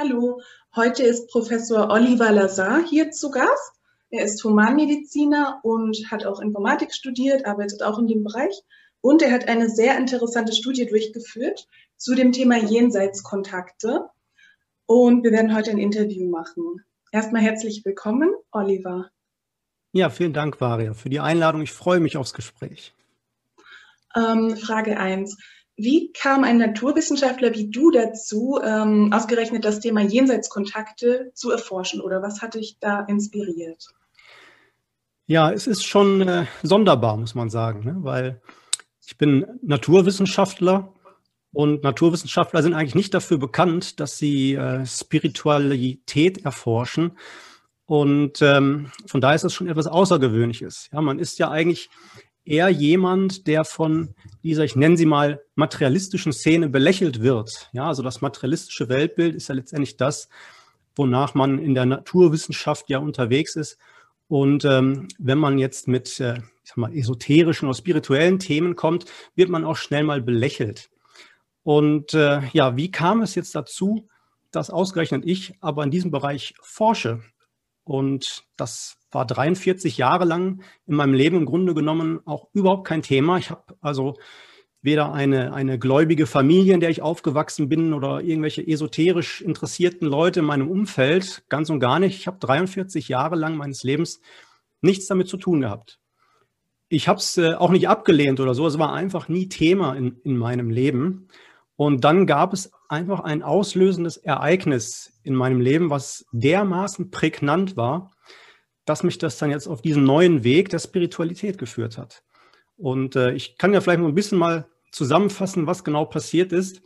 [0.00, 0.40] Hallo,
[0.74, 3.72] heute ist Professor Oliver Lazar hier zu Gast.
[4.08, 8.62] Er ist Humanmediziner und hat auch Informatik studiert, arbeitet auch in dem Bereich.
[9.02, 11.68] Und er hat eine sehr interessante Studie durchgeführt
[11.98, 14.08] zu dem Thema Jenseitskontakte.
[14.86, 16.82] Und wir werden heute ein Interview machen.
[17.12, 19.10] Erstmal herzlich willkommen, Oliver.
[19.92, 21.60] Ja, vielen Dank, Varia, für die Einladung.
[21.60, 22.94] Ich freue mich aufs Gespräch.
[24.16, 25.36] Ähm, Frage 1.
[25.82, 32.20] Wie kam ein Naturwissenschaftler wie du dazu, ähm, ausgerechnet das Thema Jenseitskontakte zu erforschen oder
[32.20, 33.86] was hat dich da inspiriert?
[35.26, 37.96] Ja, es ist schon äh, sonderbar, muss man sagen, ne?
[38.00, 38.42] weil
[39.06, 40.92] ich bin Naturwissenschaftler
[41.50, 47.16] und Naturwissenschaftler sind eigentlich nicht dafür bekannt, dass sie äh, Spiritualität erforschen.
[47.86, 50.90] Und ähm, von daher ist das schon etwas Außergewöhnliches.
[50.92, 51.88] Ja, man ist ja eigentlich
[52.44, 57.70] eher jemand, der von dieser, ich nenne sie mal, materialistischen Szene belächelt wird.
[57.72, 60.28] Ja, also das materialistische Weltbild ist ja letztendlich das,
[60.96, 63.78] wonach man in der Naturwissenschaft ja unterwegs ist.
[64.28, 69.06] Und ähm, wenn man jetzt mit äh, ich sag mal, esoterischen oder spirituellen Themen kommt,
[69.34, 70.90] wird man auch schnell mal belächelt.
[71.64, 74.06] Und äh, ja, wie kam es jetzt dazu,
[74.50, 77.22] dass ausgerechnet ich aber in diesem Bereich forsche?
[77.90, 83.02] Und das war 43 Jahre lang in meinem Leben im Grunde genommen auch überhaupt kein
[83.02, 83.36] Thema.
[83.36, 84.14] Ich habe also
[84.80, 90.38] weder eine, eine gläubige Familie, in der ich aufgewachsen bin, oder irgendwelche esoterisch interessierten Leute
[90.38, 92.16] in meinem Umfeld, ganz und gar nicht.
[92.16, 94.20] Ich habe 43 Jahre lang meines Lebens
[94.80, 95.98] nichts damit zu tun gehabt.
[96.88, 100.20] Ich habe es äh, auch nicht abgelehnt oder so, es war einfach nie Thema in,
[100.22, 101.26] in meinem Leben.
[101.80, 108.10] Und dann gab es einfach ein auslösendes Ereignis in meinem Leben, was dermaßen prägnant war,
[108.84, 112.22] dass mich das dann jetzt auf diesen neuen Weg der Spiritualität geführt hat.
[112.76, 116.82] Und äh, ich kann ja vielleicht noch ein bisschen mal zusammenfassen, was genau passiert ist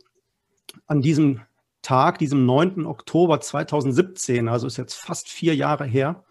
[0.87, 1.41] an diesem
[1.81, 2.85] Tag, diesem 9.
[2.85, 6.23] Oktober 2017, also ist jetzt fast vier Jahre her,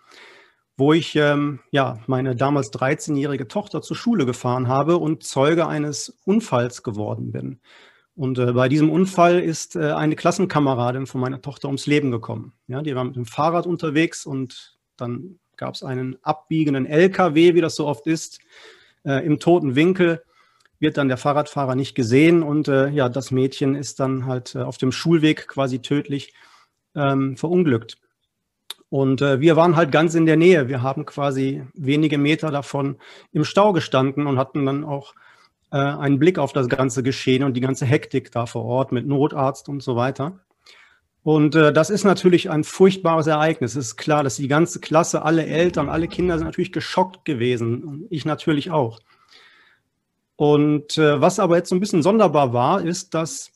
[0.79, 6.19] wo ich ähm, ja meine damals 13-jährige Tochter zur Schule gefahren habe und Zeuge eines
[6.25, 7.61] Unfalls geworden bin.
[8.17, 12.53] Und äh, bei diesem Unfall ist äh, eine Klassenkameradin von meiner Tochter ums Leben gekommen.
[12.69, 17.61] Ja, die war mit dem Fahrrad unterwegs und dann gab es einen abbiegenden LKW, wie
[17.61, 18.41] das so oft ist,
[19.05, 20.23] äh, im toten Winkel
[20.81, 24.59] wird dann der Fahrradfahrer nicht gesehen und äh, ja, das Mädchen ist dann halt äh,
[24.59, 26.35] auf dem Schulweg quasi tödlich
[26.95, 27.99] ähm, verunglückt.
[28.91, 30.69] Und äh, wir waren halt ganz in der Nähe.
[30.69, 32.99] Wir haben quasi wenige Meter davon
[33.33, 35.15] im Stau gestanden und hatten dann auch
[35.75, 39.09] äh, einen Blick auf das ganze Geschehen und die ganze Hektik da vor Ort mit
[39.09, 40.39] Notarzt und so weiter.
[41.25, 43.75] Und äh, das ist natürlich ein furchtbares Ereignis.
[43.75, 48.07] Es ist klar, dass die ganze Klasse, alle Eltern, alle Kinder sind natürlich geschockt gewesen.
[48.09, 49.01] Ich natürlich auch.
[50.37, 53.51] Und äh, was aber jetzt so ein bisschen sonderbar war, ist, dass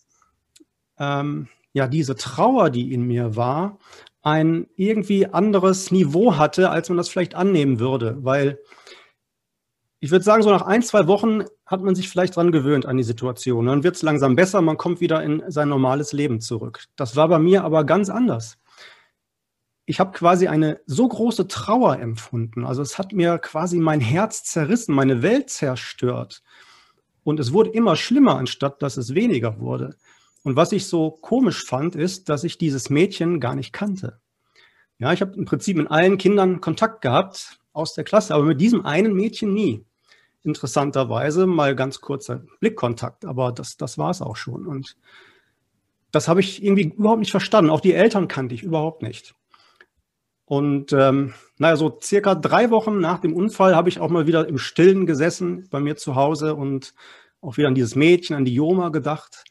[0.99, 3.79] ähm, ja diese Trauer, die in mir war,
[4.23, 8.17] ein irgendwie anderes Niveau hatte, als man das vielleicht annehmen würde.
[8.23, 8.59] Weil
[10.01, 12.97] ich würde sagen, so nach ein, zwei Wochen hat man sich vielleicht dran gewöhnt an
[12.97, 13.67] die Situation.
[13.67, 16.85] Dann wird es langsam besser, man kommt wieder in sein normales Leben zurück.
[16.95, 18.59] Das war bei mir aber ganz anders.
[19.87, 22.65] Ich habe quasi eine so große Trauer empfunden.
[22.65, 26.43] Also es hat mir quasi mein Herz zerrissen, meine Welt zerstört.
[27.25, 29.97] Und es wurde immer schlimmer, anstatt dass es weniger wurde.
[30.45, 34.21] Und was ich so komisch fand, ist, dass ich dieses Mädchen gar nicht kannte.
[34.99, 38.61] Ja, ich habe im Prinzip mit allen Kindern Kontakt gehabt aus der Klasse, aber mit
[38.61, 39.88] diesem einen Mädchen nie
[40.43, 44.67] interessanterweise mal ganz kurzer Blickkontakt, aber das, das war es auch schon.
[44.67, 44.97] Und
[46.11, 47.71] das habe ich irgendwie überhaupt nicht verstanden.
[47.71, 49.35] Auch die Eltern kannte ich überhaupt nicht.
[50.45, 54.49] Und ähm, naja, so circa drei Wochen nach dem Unfall habe ich auch mal wieder
[54.49, 56.95] im Stillen gesessen bei mir zu Hause und
[57.43, 59.45] auch wieder an dieses Mädchen, an die Joma gedacht.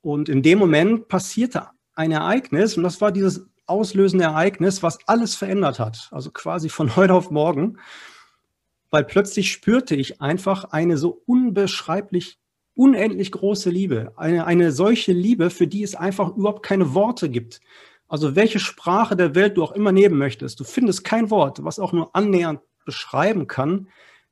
[0.00, 5.34] Und in dem Moment passierte ein Ereignis und das war dieses auslösende Ereignis, was alles
[5.34, 6.08] verändert hat.
[6.10, 7.78] Also quasi von heute auf morgen
[8.94, 12.38] weil plötzlich spürte ich einfach eine so unbeschreiblich,
[12.76, 14.12] unendlich große Liebe.
[14.14, 17.58] Eine, eine solche Liebe, für die es einfach überhaupt keine Worte gibt.
[18.06, 21.80] Also welche Sprache der Welt du auch immer nehmen möchtest, du findest kein Wort, was
[21.80, 23.88] auch nur annähernd beschreiben kann,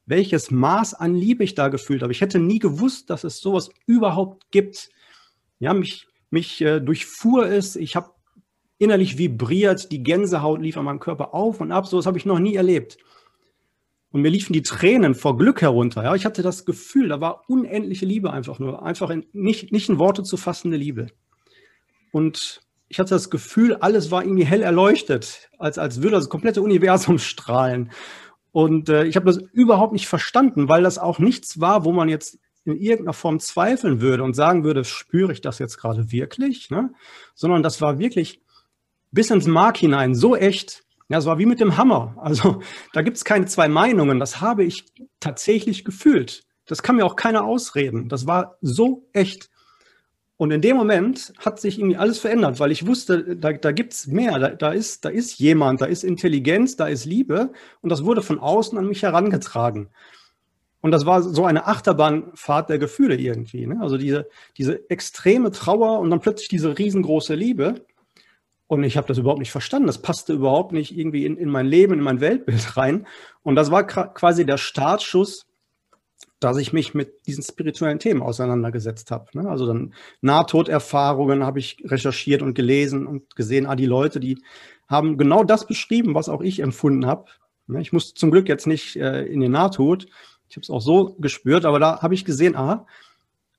[0.06, 2.12] welches Maß an Liebe ich da gefühlt habe.
[2.12, 4.90] Ich hätte nie gewusst, dass es sowas überhaupt gibt.
[5.58, 8.12] Ja, mich, mich äh, durchfuhr es, ich habe
[8.78, 12.38] innerlich vibriert, die Gänsehaut lief an meinem Körper auf und ab, sowas habe ich noch
[12.38, 12.98] nie erlebt.
[14.12, 16.04] Und mir liefen die Tränen vor Glück herunter.
[16.04, 19.88] Ja, ich hatte das Gefühl, da war unendliche Liebe einfach nur, einfach in, nicht, nicht
[19.88, 21.06] in Worte zu fassende Liebe.
[22.12, 26.60] Und ich hatte das Gefühl, alles war irgendwie hell erleuchtet, als, als würde das komplette
[26.60, 27.90] Universum strahlen.
[28.52, 32.10] Und äh, ich habe das überhaupt nicht verstanden, weil das auch nichts war, wo man
[32.10, 36.70] jetzt in irgendeiner Form zweifeln würde und sagen würde, spüre ich das jetzt gerade wirklich?
[36.70, 36.92] Ne?
[37.34, 38.42] Sondern das war wirklich
[39.10, 40.84] bis ins Mark hinein, so echt.
[41.12, 42.14] Ja, es war wie mit dem Hammer.
[42.16, 42.62] Also
[42.94, 44.18] da gibt es keine zwei Meinungen.
[44.18, 44.86] Das habe ich
[45.20, 46.44] tatsächlich gefühlt.
[46.64, 48.08] Das kann mir auch keiner ausreden.
[48.08, 49.50] Das war so echt.
[50.38, 53.92] Und in dem Moment hat sich irgendwie alles verändert, weil ich wusste, da, da gibt
[53.92, 57.90] es mehr, da, da, ist, da ist jemand, da ist Intelligenz, da ist Liebe und
[57.90, 59.90] das wurde von außen an mich herangetragen.
[60.80, 63.66] Und das war so eine Achterbahnfahrt der Gefühle irgendwie.
[63.66, 63.80] Ne?
[63.82, 67.84] Also diese, diese extreme Trauer und dann plötzlich diese riesengroße Liebe.
[68.72, 69.86] Und ich habe das überhaupt nicht verstanden.
[69.86, 73.06] Das passte überhaupt nicht irgendwie in, in mein Leben, in mein Weltbild rein.
[73.42, 75.44] Und das war quasi der Startschuss
[76.40, 79.26] dass ich mich mit diesen spirituellen Themen auseinandergesetzt habe.
[79.34, 79.48] Ne?
[79.48, 84.42] Also dann Nahtoderfahrungen habe ich recherchiert und gelesen und gesehen, ah, die Leute, die
[84.88, 87.26] haben genau das beschrieben, was auch ich empfunden habe.
[87.68, 87.80] Ne?
[87.80, 90.06] Ich musste zum Glück jetzt nicht äh, in den Nahtod.
[90.48, 92.86] Ich habe es auch so gespürt, aber da habe ich gesehen, ah,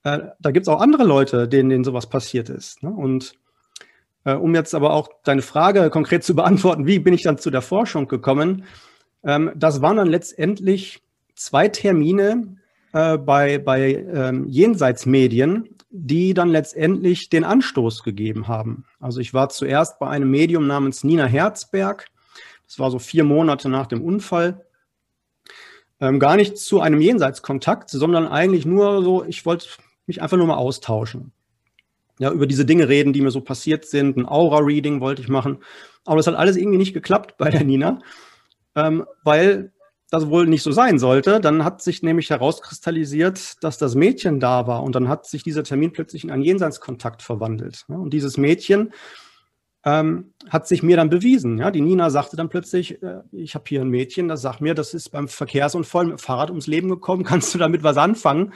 [0.03, 2.83] äh, da gibt es auch andere Leute, denen, denen sowas passiert ist.
[2.83, 2.89] Ne?
[2.89, 3.35] Und
[4.31, 7.61] um jetzt aber auch deine Frage konkret zu beantworten, wie bin ich dann zu der
[7.61, 8.63] Forschung gekommen?
[9.23, 11.01] Ähm, das waren dann letztendlich
[11.35, 12.57] zwei Termine,
[12.93, 18.85] äh, bei, bei ähm, Jenseitsmedien, die dann letztendlich den Anstoß gegeben haben.
[18.99, 22.07] Also ich war zuerst bei einem Medium namens Nina Herzberg.
[22.67, 24.65] Das war so vier Monate nach dem Unfall.
[25.99, 29.67] Ähm, gar nicht zu einem Jenseitskontakt, sondern eigentlich nur so, ich wollte
[30.05, 31.31] mich einfach nur mal austauschen.
[32.19, 34.17] Ja, über diese Dinge reden, die mir so passiert sind.
[34.17, 35.59] Ein Aura-Reading wollte ich machen.
[36.05, 37.99] Aber das hat alles irgendwie nicht geklappt bei der Nina,
[38.75, 39.71] ähm, weil
[40.11, 41.39] das wohl nicht so sein sollte.
[41.39, 45.63] Dann hat sich nämlich herauskristallisiert, dass das Mädchen da war und dann hat sich dieser
[45.63, 47.85] Termin plötzlich in einen Jenseitskontakt verwandelt.
[47.87, 48.93] Und dieses Mädchen
[49.85, 51.57] ähm, hat sich mir dann bewiesen.
[51.57, 51.71] Ja?
[51.71, 54.93] Die Nina sagte dann plötzlich, äh, ich habe hier ein Mädchen, das sagt mir, das
[54.93, 58.53] ist beim Verkehrsunfall mit dem Fahrrad ums Leben gekommen, kannst du damit was anfangen?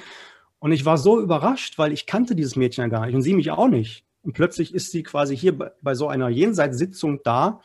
[0.60, 3.34] Und ich war so überrascht, weil ich kannte dieses Mädchen ja gar nicht und sie
[3.34, 4.06] mich auch nicht.
[4.24, 7.62] Und plötzlich ist sie quasi hier bei, bei so einer Jenseitssitzung da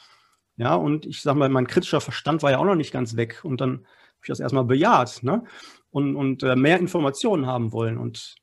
[0.57, 3.41] ja, und ich sage mal, mein kritischer Verstand war ja auch noch nicht ganz weg.
[3.43, 5.45] Und dann habe ich das erstmal bejaht ne?
[5.91, 7.99] und, und äh, mehr Informationen haben wollen.
[7.99, 8.37] Und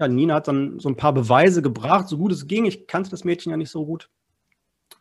[0.00, 2.64] ja, Nina hat dann so ein paar Beweise gebracht, so gut es ging.
[2.64, 4.10] Ich kannte das Mädchen ja nicht so gut.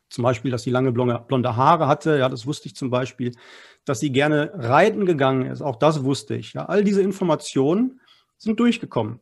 [0.09, 2.17] Zum Beispiel, dass sie lange blonde, blonde Haare hatte.
[2.17, 3.31] Ja, das wusste ich zum Beispiel.
[3.85, 5.61] Dass sie gerne reiten gegangen ist.
[5.61, 6.53] Auch das wusste ich.
[6.53, 8.00] Ja, all diese Informationen
[8.41, 9.19] sind durchgekommen.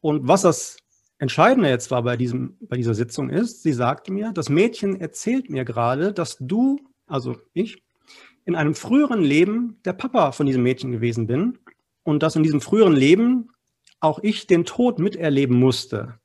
[0.00, 0.76] Und was das
[1.18, 5.50] Entscheidende jetzt war bei, diesem, bei dieser Sitzung ist, sie sagte mir, das Mädchen erzählt
[5.50, 7.82] mir gerade, dass du, also ich,
[8.44, 11.58] in einem früheren Leben der Papa von diesem Mädchen gewesen bin
[12.04, 13.50] und dass in diesem früheren Leben
[14.00, 16.20] auch ich den Tod miterleben musste.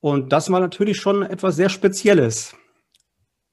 [0.00, 2.56] Und das war natürlich schon etwas sehr Spezielles.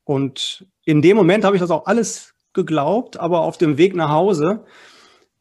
[0.04, 4.10] Und in dem Moment habe ich das auch alles geglaubt, aber auf dem Weg nach
[4.10, 4.66] Hause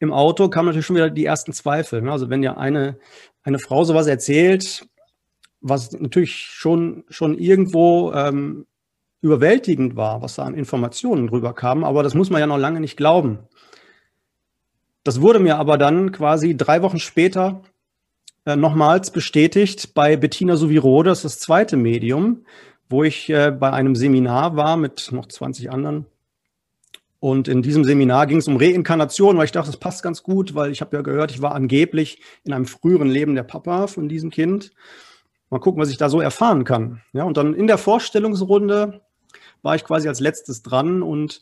[0.00, 2.02] im Auto kamen natürlich schon wieder die ersten Zweifel.
[2.02, 2.12] Ne?
[2.12, 2.98] Also wenn ja eine
[3.48, 4.86] eine Frau sowas erzählt,
[5.60, 8.66] was natürlich schon, schon irgendwo ähm,
[9.20, 12.80] überwältigend war, was da an Informationen drüber kam, aber das muss man ja noch lange
[12.80, 13.40] nicht glauben.
[15.02, 17.62] Das wurde mir aber dann quasi drei Wochen später
[18.44, 22.44] äh, nochmals bestätigt bei Bettina Suvirode, das ist das zweite Medium,
[22.88, 26.06] wo ich äh, bei einem Seminar war mit noch 20 anderen
[27.20, 30.54] und in diesem Seminar ging es um Reinkarnation, weil ich dachte, das passt ganz gut,
[30.54, 34.08] weil ich habe ja gehört, ich war angeblich in einem früheren Leben der Papa von
[34.08, 34.70] diesem Kind.
[35.50, 37.02] Mal gucken, was ich da so erfahren kann.
[37.12, 39.00] Ja, und dann in der Vorstellungsrunde
[39.62, 41.40] war ich quasi als letztes dran und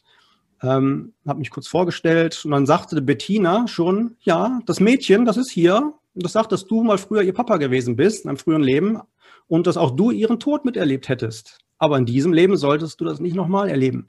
[0.62, 2.42] ähm, habe mich kurz vorgestellt.
[2.44, 5.92] Und dann sagte Bettina schon, ja, das Mädchen, das ist hier.
[6.14, 9.00] Und das sagt, dass du mal früher ihr Papa gewesen bist, in einem früheren Leben.
[9.48, 11.58] Und dass auch du ihren Tod miterlebt hättest.
[11.78, 14.08] Aber in diesem Leben solltest du das nicht nochmal erleben.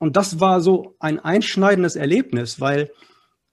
[0.00, 2.90] Und das war so ein einschneidendes Erlebnis, weil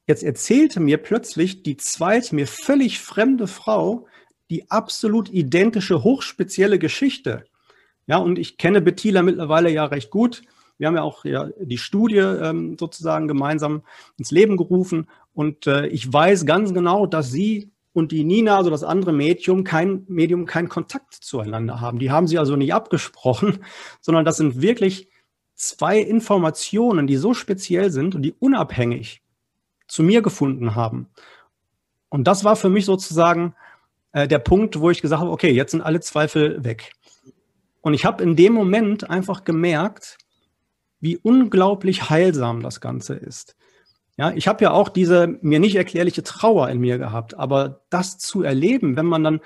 [0.07, 4.07] jetzt erzählte mir plötzlich die zweite, mir völlig fremde Frau
[4.49, 7.43] die absolut identische, hochspezielle Geschichte.
[8.05, 10.41] Ja, und ich kenne Bettina mittlerweile ja recht gut.
[10.77, 13.83] Wir haben ja auch ja, die Studie ähm, sozusagen gemeinsam
[14.17, 15.09] ins Leben gerufen.
[15.33, 19.65] Und äh, ich weiß ganz genau, dass sie und die Nina, also das andere Medium,
[19.65, 21.99] kein Medium, keinen Kontakt zueinander haben.
[21.99, 23.65] Die haben sie also nicht abgesprochen,
[23.99, 25.09] sondern das sind wirklich
[25.57, 29.21] zwei Informationen, die so speziell sind und die unabhängig
[29.87, 31.09] zu mir gefunden haben.
[32.09, 33.55] Und das war für mich sozusagen
[34.13, 36.93] äh, der Punkt, wo ich gesagt habe, okay, jetzt sind alle Zweifel weg.
[37.81, 40.17] Und ich habe in dem Moment einfach gemerkt,
[40.99, 43.55] wie unglaublich heilsam das Ganze ist.
[44.17, 48.17] Ja, ich habe ja auch diese mir nicht erklärliche Trauer in mir gehabt, aber das
[48.17, 49.41] zu erleben, wenn man dann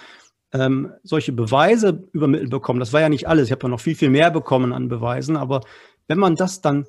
[0.54, 3.96] ähm, solche Beweise übermittelt bekommt, das war ja nicht alles, ich habe ja noch viel,
[3.96, 5.62] viel mehr bekommen an Beweisen, aber
[6.08, 6.88] wenn man das dann,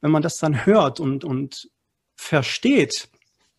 [0.00, 1.68] wenn man das dann hört und, und
[2.16, 3.08] versteht,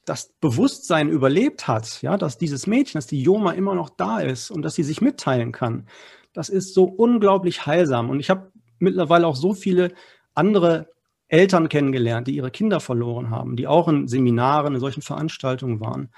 [0.06, 4.52] dass Bewusstsein überlebt hat, ja, dass dieses Mädchen, dass die Joma immer noch da ist
[4.52, 5.88] und dass sie sich mitteilen kann,
[6.34, 8.10] das ist so unglaublich heilsam.
[8.10, 9.94] Und ich habe mittlerweile auch so viele
[10.34, 10.90] andere
[11.28, 16.10] Eltern kennengelernt, die ihre Kinder verloren haben, die auch in Seminaren, in solchen Veranstaltungen waren.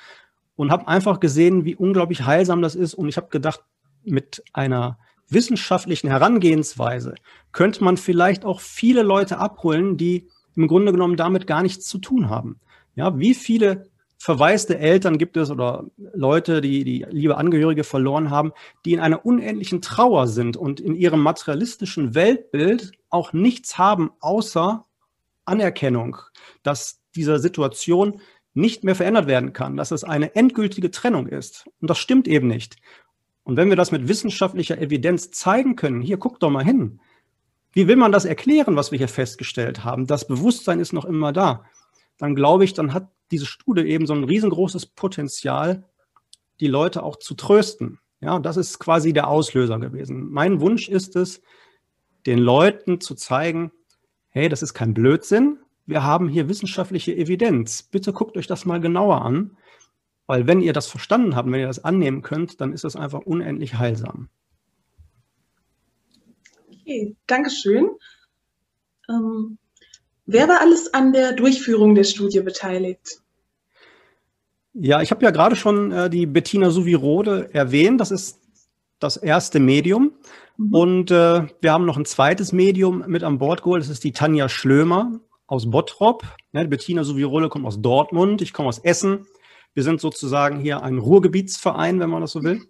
[0.55, 2.93] Und habe einfach gesehen, wie unglaublich heilsam das ist.
[2.93, 3.61] Und ich habe gedacht,
[4.03, 4.97] mit einer
[5.29, 7.15] wissenschaftlichen Herangehensweise
[7.51, 11.97] könnte man vielleicht auch viele Leute abholen, die im Grunde genommen damit gar nichts zu
[11.97, 12.59] tun haben.
[12.95, 18.53] Ja, wie viele verwaiste Eltern gibt es oder Leute, die die liebe Angehörige verloren haben,
[18.85, 24.85] die in einer unendlichen Trauer sind und in ihrem materialistischen Weltbild auch nichts haben außer
[25.45, 26.17] Anerkennung,
[26.63, 28.21] dass diese Situation
[28.53, 31.67] nicht mehr verändert werden kann, dass es eine endgültige Trennung ist.
[31.81, 32.77] Und das stimmt eben nicht.
[33.45, 36.99] Und wenn wir das mit wissenschaftlicher Evidenz zeigen können, hier guckt doch mal hin.
[37.71, 40.07] Wie will man das erklären, was wir hier festgestellt haben?
[40.07, 41.63] Das Bewusstsein ist noch immer da.
[42.17, 45.83] Dann glaube ich, dann hat diese Studie eben so ein riesengroßes Potenzial,
[46.59, 47.99] die Leute auch zu trösten.
[48.19, 50.31] Ja, das ist quasi der Auslöser gewesen.
[50.31, 51.41] Mein Wunsch ist es,
[52.25, 53.71] den Leuten zu zeigen,
[54.29, 55.59] hey, das ist kein Blödsinn.
[55.85, 57.83] Wir haben hier wissenschaftliche Evidenz.
[57.83, 59.55] Bitte guckt euch das mal genauer an.
[60.27, 63.19] Weil wenn ihr das verstanden habt, wenn ihr das annehmen könnt, dann ist das einfach
[63.19, 64.29] unendlich heilsam.
[66.71, 67.89] Okay, Dankeschön.
[69.09, 69.57] Ähm,
[70.25, 73.21] wer war alles an der Durchführung der Studie beteiligt?
[74.73, 78.01] Ja, ich habe ja gerade schon äh, die Bettina Suvirode erwähnt.
[78.01, 78.41] Das ist
[78.99, 80.13] das erste Medium.
[80.57, 80.73] Mhm.
[80.73, 83.81] Und äh, wir haben noch ein zweites Medium mit an Bord geholt.
[83.81, 86.23] Das ist die Tanja Schlömer aus Bottrop.
[86.51, 88.41] Ne, Bettina Suvirole kommt aus Dortmund.
[88.41, 89.25] Ich komme aus Essen.
[89.75, 92.61] Wir sind sozusagen hier ein Ruhrgebietsverein, wenn man das so will.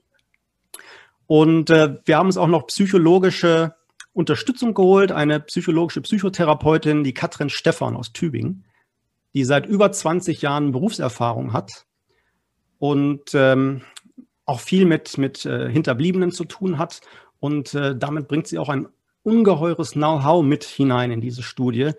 [1.27, 3.75] Und äh, wir haben uns auch noch psychologische
[4.11, 8.65] Unterstützung geholt, eine psychologische Psychotherapeutin, die Katrin Stephan aus Tübingen,
[9.33, 11.85] die seit über 20 Jahren Berufserfahrung hat
[12.79, 13.81] und ähm,
[14.45, 17.01] auch viel mit, mit äh, Hinterbliebenen zu tun hat.
[17.39, 18.87] Und äh, damit bringt sie auch ein
[19.23, 21.91] ungeheures Know-how mit hinein in diese Studie,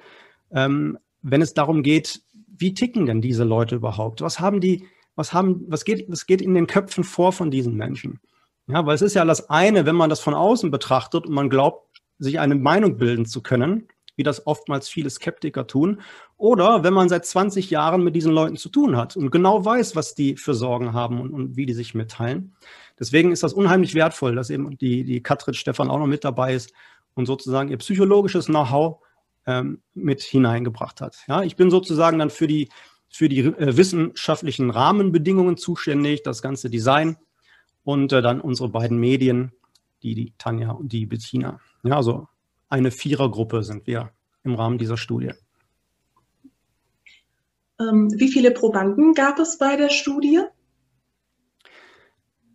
[0.50, 2.22] ähm, wenn es darum geht,
[2.58, 4.20] wie ticken denn diese Leute überhaupt?
[4.20, 7.74] Was haben die was haben, was geht, was geht in den Köpfen vor von diesen
[7.74, 8.20] Menschen?
[8.68, 11.50] Ja, weil es ist ja das eine, wenn man das von außen betrachtet und man
[11.50, 16.00] glaubt, sich eine Meinung bilden zu können, wie das oftmals viele Skeptiker tun,
[16.36, 19.94] oder wenn man seit 20 Jahren mit diesen Leuten zu tun hat und genau weiß,
[19.94, 22.56] was die für Sorgen haben und, und wie die sich mitteilen.
[22.98, 26.54] Deswegen ist das unheimlich wertvoll, dass eben die, die Katrin Stefan auch noch mit dabei
[26.54, 26.72] ist
[27.14, 28.98] und sozusagen ihr psychologisches Know-how
[29.46, 31.18] ähm, mit hineingebracht hat.
[31.28, 32.68] Ja, ich bin sozusagen dann für die
[33.08, 37.16] für die äh, wissenschaftlichen Rahmenbedingungen zuständig, das ganze Design
[37.84, 39.52] und äh, dann unsere beiden Medien,
[40.02, 41.60] die, die Tanja und die Bettina.
[41.82, 42.28] Ja, also
[42.68, 44.10] eine Vierergruppe sind wir
[44.42, 45.32] im Rahmen dieser Studie.
[47.78, 50.40] Ähm, wie viele Probanden gab es bei der Studie?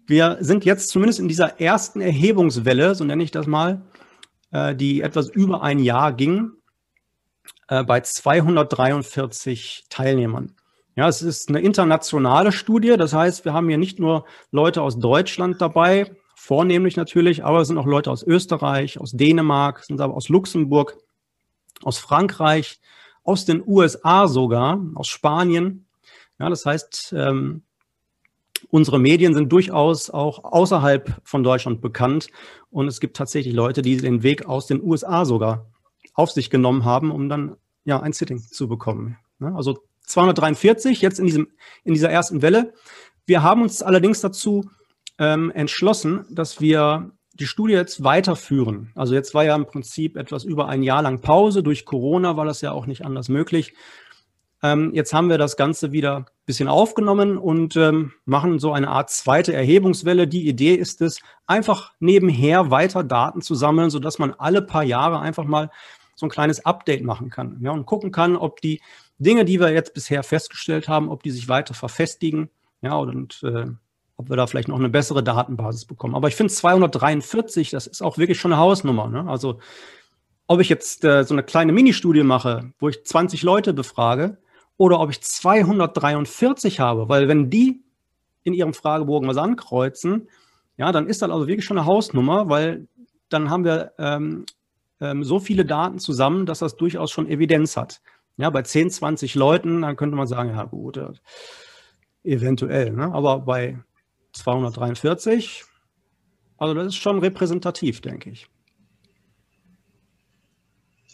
[0.07, 3.83] Wir sind jetzt zumindest in dieser ersten Erhebungswelle, so nenne ich das mal,
[4.51, 6.51] äh, die etwas über ein Jahr ging,
[7.71, 10.51] äh, bei 243 Teilnehmern.
[10.97, 12.97] Ja, es ist eine internationale Studie.
[12.97, 17.69] Das heißt, wir haben hier nicht nur Leute aus Deutschland dabei, vornehmlich natürlich, aber es
[17.69, 20.97] sind auch Leute aus Österreich, aus Dänemark, sind aber aus Luxemburg,
[21.81, 22.81] aus Frankreich,
[23.23, 25.85] aus den USA sogar, aus Spanien.
[26.39, 27.61] Ja, das heißt, ähm,
[28.69, 32.27] unsere Medien sind durchaus auch außerhalb von Deutschland bekannt
[32.69, 35.70] und es gibt tatsächlich Leute, die den Weg aus den USA sogar
[36.13, 39.17] auf sich genommen haben, um dann ja ein Sitting zu bekommen.
[39.39, 41.47] Also 243 jetzt in, diesem,
[41.83, 42.73] in dieser ersten Welle.
[43.25, 44.69] Wir haben uns allerdings dazu
[45.19, 48.91] ähm, entschlossen, dass wir die Studie jetzt weiterführen.
[48.95, 51.63] Also jetzt war ja im Prinzip etwas über ein Jahr lang Pause.
[51.63, 53.73] Durch Corona war das ja auch nicht anders möglich.
[54.63, 58.89] Ähm, jetzt haben wir das Ganze wieder ein bisschen aufgenommen und ähm, machen so eine
[58.89, 60.27] Art zweite Erhebungswelle.
[60.27, 65.19] Die Idee ist es, einfach nebenher weiter Daten zu sammeln, sodass man alle paar Jahre
[65.19, 65.71] einfach mal
[66.15, 68.81] so ein kleines Update machen kann ja, und gucken kann, ob die
[69.17, 72.49] Dinge, die wir jetzt bisher festgestellt haben, ob die sich weiter verfestigen
[72.81, 73.65] ja, und äh,
[74.17, 76.13] ob wir da vielleicht noch eine bessere Datenbasis bekommen.
[76.13, 79.07] Aber ich finde 243, das ist auch wirklich schon eine Hausnummer.
[79.07, 79.27] Ne?
[79.27, 79.59] Also
[80.45, 84.37] ob ich jetzt äh, so eine kleine Ministudie mache, wo ich 20 Leute befrage,
[84.81, 87.83] oder ob ich 243 habe, weil wenn die
[88.41, 90.27] in ihrem Fragebogen was ankreuzen,
[90.75, 92.87] ja, dann ist das also wirklich schon eine Hausnummer, weil
[93.29, 94.43] dann haben wir ähm,
[94.99, 98.01] ähm, so viele Daten zusammen, dass das durchaus schon Evidenz hat.
[98.37, 101.11] Ja, bei 10, 20 Leuten, dann könnte man sagen, ja gut, äh,
[102.23, 102.89] eventuell.
[102.89, 103.13] Ne?
[103.13, 103.77] Aber bei
[104.33, 105.63] 243,
[106.57, 108.47] also das ist schon repräsentativ, denke ich.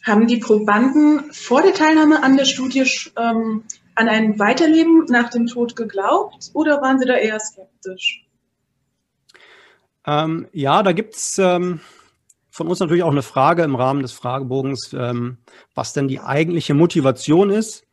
[0.07, 5.47] Haben die Probanden vor der Teilnahme an der Studie ähm, an ein Weiterleben nach dem
[5.47, 8.25] Tod geglaubt oder waren sie da eher skeptisch?
[10.05, 11.81] Ähm, ja, da gibt es ähm,
[12.49, 15.39] von uns natürlich auch eine Frage im Rahmen des Fragebogens, ähm,
[15.75, 17.85] was denn die eigentliche Motivation ist,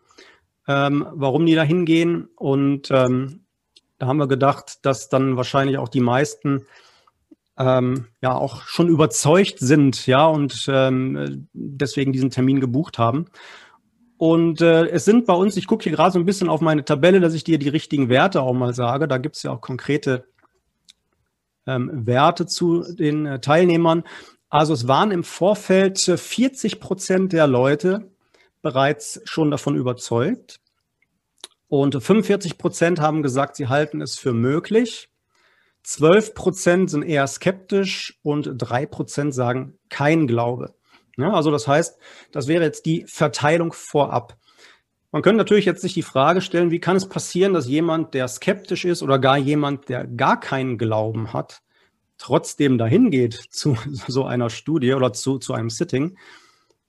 [0.69, 2.29] ähm, warum die da hingehen.
[2.37, 3.45] Und ähm,
[3.99, 6.65] da haben wir gedacht, dass dann wahrscheinlich auch die meisten
[7.59, 13.27] ähm, ja auch schon überzeugt sind, ja, und ähm, deswegen diesen Termin gebucht haben.
[14.17, 16.85] Und äh, es sind bei uns, ich gucke hier gerade so ein bisschen auf meine
[16.85, 19.09] Tabelle, dass ich dir die richtigen Werte auch mal sage.
[19.09, 20.25] Da gibt es ja auch konkrete
[21.67, 24.05] ähm, Werte zu den äh, Teilnehmern.
[24.49, 28.13] Also es waren im Vorfeld 40 Prozent der Leute
[28.63, 30.61] bereits schon davon überzeugt.
[31.69, 35.09] Und 45 Prozent haben gesagt, sie halten es für möglich.
[35.85, 40.75] 12 Prozent sind eher skeptisch und 3 Prozent sagen kein Glaube.
[41.17, 41.99] Ja, also das heißt,
[42.33, 44.37] das wäre jetzt die Verteilung vorab.
[45.13, 48.27] Man könnte natürlich jetzt sich die Frage stellen, wie kann es passieren, dass jemand, der
[48.27, 51.63] skeptisch ist oder gar jemand, der gar keinen Glauben hat,
[52.19, 53.77] trotzdem dahin geht zu
[54.09, 56.17] so einer Studie oder zu, zu einem Sitting.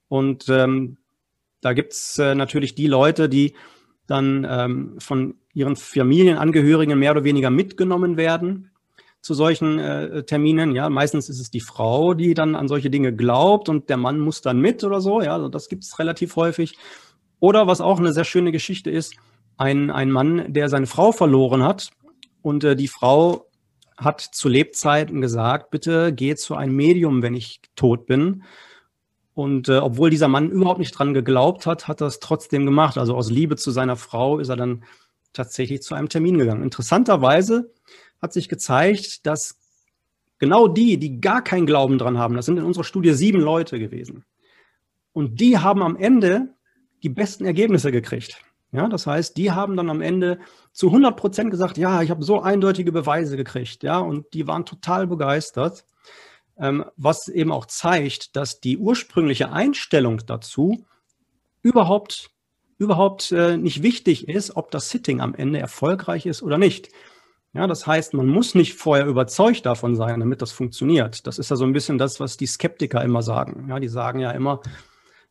[0.07, 0.97] Und ähm,
[1.61, 3.55] da gibt es äh, natürlich die Leute, die
[4.07, 8.71] dann ähm, von ihren Familienangehörigen mehr oder weniger mitgenommen werden
[9.25, 10.75] zu solchen äh, Terminen.
[10.75, 14.19] Ja, meistens ist es die Frau, die dann an solche Dinge glaubt und der Mann
[14.19, 15.19] muss dann mit oder so.
[15.19, 16.77] Ja, also das gibt es relativ häufig.
[17.39, 19.15] Oder was auch eine sehr schöne Geschichte ist,
[19.57, 21.89] ein, ein Mann, der seine Frau verloren hat
[22.43, 23.47] und äh, die Frau
[23.97, 28.43] hat zu Lebzeiten gesagt, bitte geh zu einem Medium, wenn ich tot bin.
[29.33, 32.99] Und äh, obwohl dieser Mann überhaupt nicht dran geglaubt hat, hat er es trotzdem gemacht.
[32.99, 34.83] Also aus Liebe zu seiner Frau ist er dann
[35.33, 36.61] tatsächlich zu einem Termin gegangen.
[36.61, 37.71] Interessanterweise
[38.25, 39.57] hat sich gezeigt, dass
[40.39, 43.79] genau die, die gar keinen Glauben dran haben, das sind in unserer Studie sieben Leute
[43.79, 44.25] gewesen.
[45.13, 46.55] Und die haben am Ende
[47.03, 48.43] die besten Ergebnisse gekriegt.
[48.71, 50.39] Ja, das heißt, die haben dann am Ende
[50.73, 54.65] zu 100 Prozent gesagt, ja, ich habe so eindeutige Beweise gekriegt, ja, und die waren
[54.65, 55.85] total begeistert,
[56.57, 60.85] ähm, was eben auch zeigt, dass die ursprüngliche Einstellung dazu
[61.61, 62.31] überhaupt
[62.77, 66.89] überhaupt äh, nicht wichtig ist, ob das Sitting am Ende erfolgreich ist oder nicht.
[67.55, 71.25] Ja, das heißt, man muss nicht vorher überzeugt davon sein, damit das funktioniert.
[71.25, 73.67] Das ist ja so ein bisschen das, was die Skeptiker immer sagen.
[73.69, 74.59] Ja, die sagen ja immer,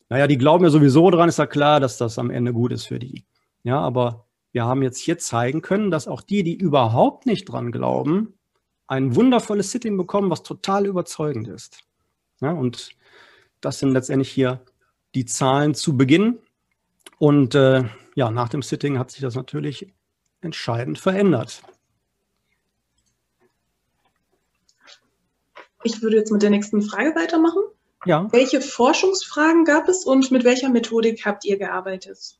[0.09, 2.85] naja, die glauben ja sowieso dran, ist ja klar, dass das am Ende gut ist
[2.85, 3.25] für die.
[3.61, 7.71] Ja, aber wir haben jetzt hier zeigen können, dass auch die, die überhaupt nicht dran
[7.71, 8.33] glauben,
[8.87, 11.83] ein wundervolles Sitting bekommen, was total überzeugend ist.
[12.41, 12.89] Ja, und
[13.61, 14.61] das sind letztendlich hier
[15.13, 16.39] die Zahlen zu Beginn.
[17.19, 17.83] Und äh,
[18.15, 19.93] ja, nach dem Sitting hat sich das natürlich
[20.41, 21.61] entscheidend verändert.
[25.85, 27.61] Ich würde jetzt mit der nächsten Frage weitermachen.
[28.05, 28.27] Ja.
[28.31, 32.39] Welche Forschungsfragen gab es und mit welcher Methodik habt ihr gearbeitet?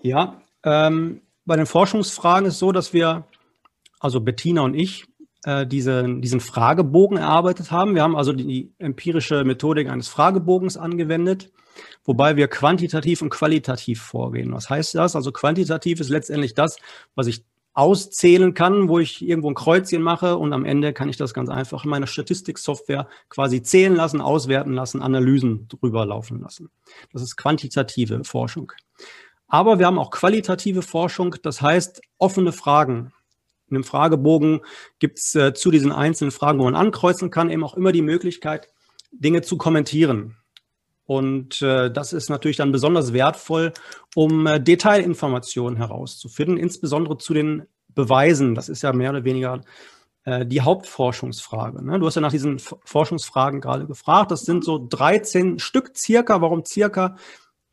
[0.00, 3.24] Ja, ähm, bei den Forschungsfragen ist es so, dass wir,
[4.00, 5.04] also Bettina und ich,
[5.44, 7.94] äh, diese, diesen Fragebogen erarbeitet haben.
[7.94, 11.52] Wir haben also die empirische Methodik eines Fragebogens angewendet,
[12.04, 14.52] wobei wir quantitativ und qualitativ vorgehen.
[14.54, 15.14] Was heißt das?
[15.14, 16.78] Also quantitativ ist letztendlich das,
[17.14, 21.16] was ich auszählen kann, wo ich irgendwo ein Kreuzchen mache und am Ende kann ich
[21.16, 26.70] das ganz einfach in meiner Statistiksoftware quasi zählen lassen, auswerten lassen, Analysen drüber laufen lassen.
[27.12, 28.72] Das ist quantitative Forschung.
[29.48, 33.12] Aber wir haben auch qualitative Forschung, das heißt offene Fragen.
[33.68, 34.60] In einem Fragebogen
[34.98, 38.02] gibt es äh, zu diesen einzelnen Fragen, wo man ankreuzen kann, eben auch immer die
[38.02, 38.68] Möglichkeit,
[39.12, 40.36] Dinge zu kommentieren.
[41.12, 43.74] Und äh, das ist natürlich dann besonders wertvoll,
[44.14, 48.54] um äh, Detailinformationen herauszufinden, insbesondere zu den Beweisen.
[48.54, 49.60] Das ist ja mehr oder weniger
[50.24, 51.84] äh, die Hauptforschungsfrage.
[51.84, 51.98] Ne?
[51.98, 54.30] Du hast ja nach diesen F Forschungsfragen gerade gefragt.
[54.30, 56.40] Das sind so 13 Stück circa.
[56.40, 57.16] Warum circa?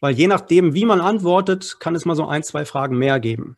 [0.02, 3.56] Weil je nachdem, wie man antwortet, kann es mal so ein, zwei Fragen mehr geben.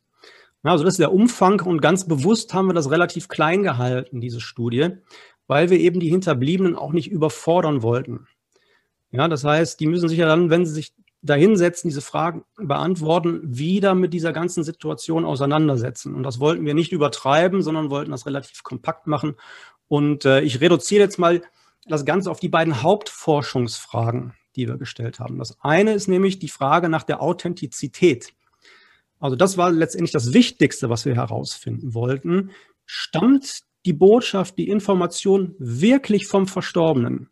[0.61, 4.41] Also das ist der Umfang und ganz bewusst haben wir das relativ klein gehalten, diese
[4.41, 4.89] Studie,
[5.47, 8.27] weil wir eben die Hinterbliebenen auch nicht überfordern wollten.
[9.11, 12.43] Ja, das heißt, die müssen sich ja dann, wenn sie sich da hinsetzen, diese Fragen
[12.57, 16.15] beantworten, wieder mit dieser ganzen Situation auseinandersetzen.
[16.15, 19.35] Und das wollten wir nicht übertreiben, sondern wollten das relativ kompakt machen.
[19.87, 21.41] Und äh, ich reduziere jetzt mal
[21.85, 25.37] das Ganze auf die beiden Hauptforschungsfragen, die wir gestellt haben.
[25.37, 28.33] Das eine ist nämlich die Frage nach der Authentizität.
[29.19, 32.51] Also das war letztendlich das Wichtigste, was wir herausfinden wollten.
[32.85, 37.29] Stammt die Botschaft, die Information wirklich vom Verstorbenen?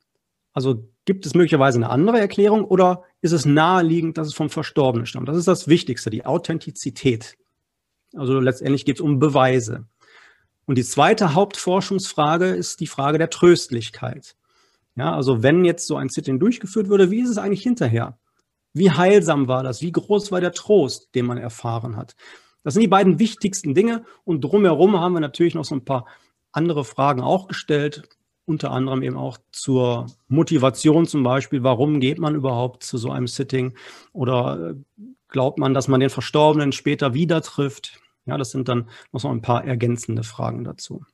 [0.53, 5.07] Also Gibt es möglicherweise eine andere Erklärung oder ist es naheliegend, dass es vom Verstorbenen
[5.07, 5.27] stammt?
[5.27, 7.35] Das ist das Wichtigste, die Authentizität.
[8.15, 9.87] Also letztendlich geht es um Beweise.
[10.67, 14.35] Und die zweite Hauptforschungsfrage ist die Frage der Tröstlichkeit.
[14.95, 18.19] Ja, also wenn jetzt so ein Sitting durchgeführt würde, wie ist es eigentlich hinterher?
[18.73, 19.81] Wie heilsam war das?
[19.81, 22.15] Wie groß war der Trost, den man erfahren hat?
[22.63, 24.05] Das sind die beiden wichtigsten Dinge.
[24.25, 26.05] Und drumherum haben wir natürlich noch so ein paar
[26.51, 28.07] andere Fragen auch gestellt,
[28.49, 31.63] unter anderem eben auch zur Motivation zum Beispiel.
[31.63, 33.75] Warum geht man überhaupt zu so einem Sitting?
[34.11, 38.01] Oder äh, glaubt man, dass man den Verstorbenen später wieder trifft?
[38.25, 41.05] Ja, das sind dann noch so ein paar ergänzende Fragen dazu.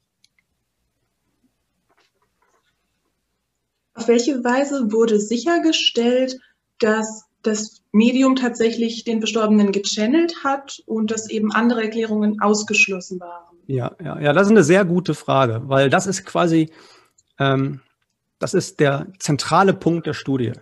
[3.93, 6.38] Auf welche Weise wurde sichergestellt,
[6.80, 13.56] dass das Medium tatsächlich den Verstorbenen gechannelt hat und dass eben andere Erklärungen ausgeschlossen waren?
[13.67, 16.69] Ja, ja, ja, das ist eine sehr gute Frage, weil das ist quasi,
[17.39, 17.82] ähm,
[18.39, 20.54] das ist der zentrale Punkt der Studie.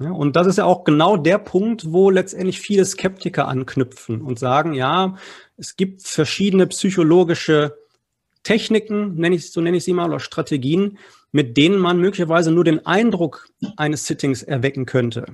[0.00, 4.38] Ja, und das ist ja auch genau der Punkt, wo letztendlich viele Skeptiker anknüpfen und
[4.38, 5.16] sagen, ja,
[5.56, 7.76] es gibt verschiedene psychologische
[8.42, 10.98] Techniken, nenne ich, so nenne ich sie mal, oder Strategien,
[11.30, 15.26] mit denen man möglicherweise nur den Eindruck eines Sittings erwecken könnte.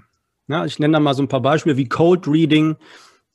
[0.47, 2.77] Ja, ich nenne da mal so ein paar Beispiele wie Cold Reading,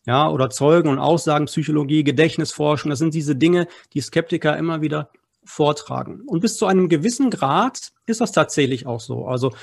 [0.06, 2.92] ja, oder Zeugen- und Aussagenpsychologie, Gedächtnisforschung.
[2.92, 5.10] Das sind diese Dinge, die Skeptiker immer wieder
[5.46, 6.22] vortragen.
[6.26, 9.28] Und bis zu einem gewissen Grad ist das tatsächlich auch so.
[9.28, 9.54] Also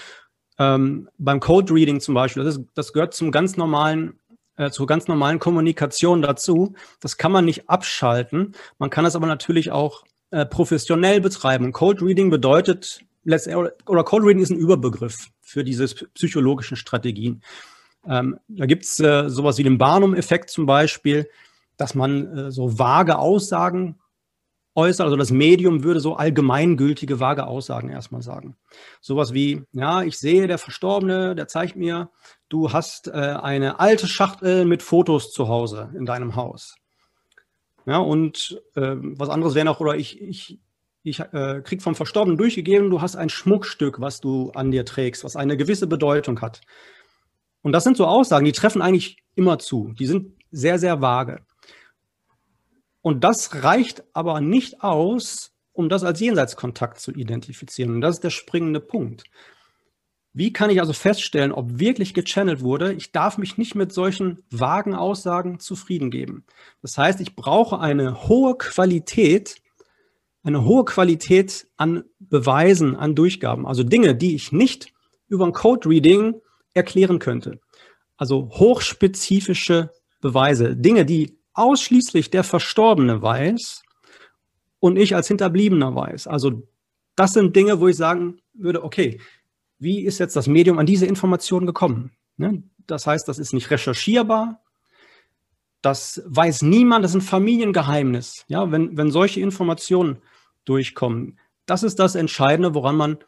[0.59, 4.21] ähm, beim Code Reading zum Beispiel, das, ist, das gehört zum ganz normalen,
[4.57, 6.75] äh, zur ganz normalen Kommunikation dazu.
[7.01, 8.55] Das kann man nicht abschalten.
[8.79, 11.73] Man kann das aber natürlich auch äh, professionell betreiben.
[11.73, 17.42] Code Reading bedeutet oder Code Reading ist ein Überbegriff für diese psychologischen Strategien.
[18.07, 21.29] Ähm, da gibt es äh, sowas wie den Barnum-Effekt zum Beispiel,
[21.77, 23.97] dass man äh, so vage Aussagen
[24.74, 25.04] äußert.
[25.04, 28.56] Also das Medium würde so allgemeingültige, vage Aussagen erstmal sagen.
[29.00, 32.11] Sowas wie, ja, ich sehe, der Verstorbene, der zeigt mir,
[32.48, 36.76] du hast äh, eine alte Schachtel mit Fotos zu Hause in deinem Haus.
[37.85, 40.61] Ja, und äh, was anderes wäre noch, oder ich, ich,
[41.02, 45.24] ich äh, krieg vom Verstorbenen durchgegeben, du hast ein Schmuckstück, was du an dir trägst,
[45.24, 46.61] was eine gewisse Bedeutung hat.
[47.62, 49.92] Und das sind so Aussagen, die treffen eigentlich immer zu.
[49.98, 51.40] Die sind sehr, sehr vage.
[53.02, 57.96] Und das reicht aber nicht aus, um das als Jenseitskontakt zu identifizieren.
[57.96, 59.24] Und das ist der springende Punkt.
[60.34, 62.94] Wie kann ich also feststellen, ob wirklich gechannelt wurde?
[62.94, 66.46] Ich darf mich nicht mit solchen vagen Aussagen zufrieden geben.
[66.80, 69.56] Das heißt, ich brauche eine hohe Qualität,
[70.42, 73.66] eine hohe Qualität an Beweisen, an Durchgaben.
[73.66, 74.92] Also Dinge, die ich nicht
[75.28, 76.40] über ein Code Reading
[76.72, 77.60] erklären könnte.
[78.16, 83.82] Also hochspezifische Beweise, Dinge, die ausschließlich der Verstorbene weiß
[84.80, 86.26] und ich als Hinterbliebener weiß.
[86.26, 86.62] Also
[87.16, 89.20] das sind Dinge, wo ich sagen würde, okay,
[89.78, 92.12] wie ist jetzt das Medium an diese Information gekommen?
[92.36, 92.62] Ne?
[92.86, 94.62] Das heißt, das ist nicht recherchierbar,
[95.82, 98.44] das weiß niemand, das ist ein Familiengeheimnis.
[98.46, 100.18] Ja, wenn, wenn solche Informationen
[100.64, 103.18] durchkommen, das ist das Entscheidende, woran man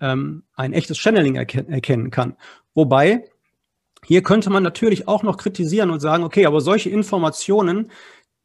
[0.00, 2.36] ähm, ein echtes Channeling erken erkennen kann.
[2.74, 3.24] Wobei,
[4.04, 7.90] hier könnte man natürlich auch noch kritisieren und sagen, okay, aber solche Informationen,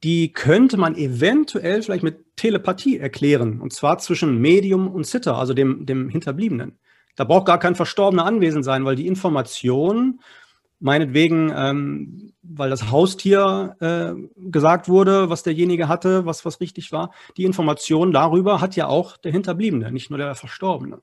[0.04, 5.54] die könnte man eventuell vielleicht mit Telepathie erklären, und zwar zwischen Medium und Sitter, also
[5.54, 6.78] dem, dem Hinterbliebenen.
[7.16, 10.22] Da braucht gar kein Verstorbener anwesend sein, weil die Information,
[10.80, 17.12] meinetwegen, ähm, weil das Haustier äh, gesagt wurde, was derjenige hatte, was, was richtig war,
[17.36, 21.02] die Information darüber hat ja auch der Hinterbliebene, nicht nur der Verstorbene.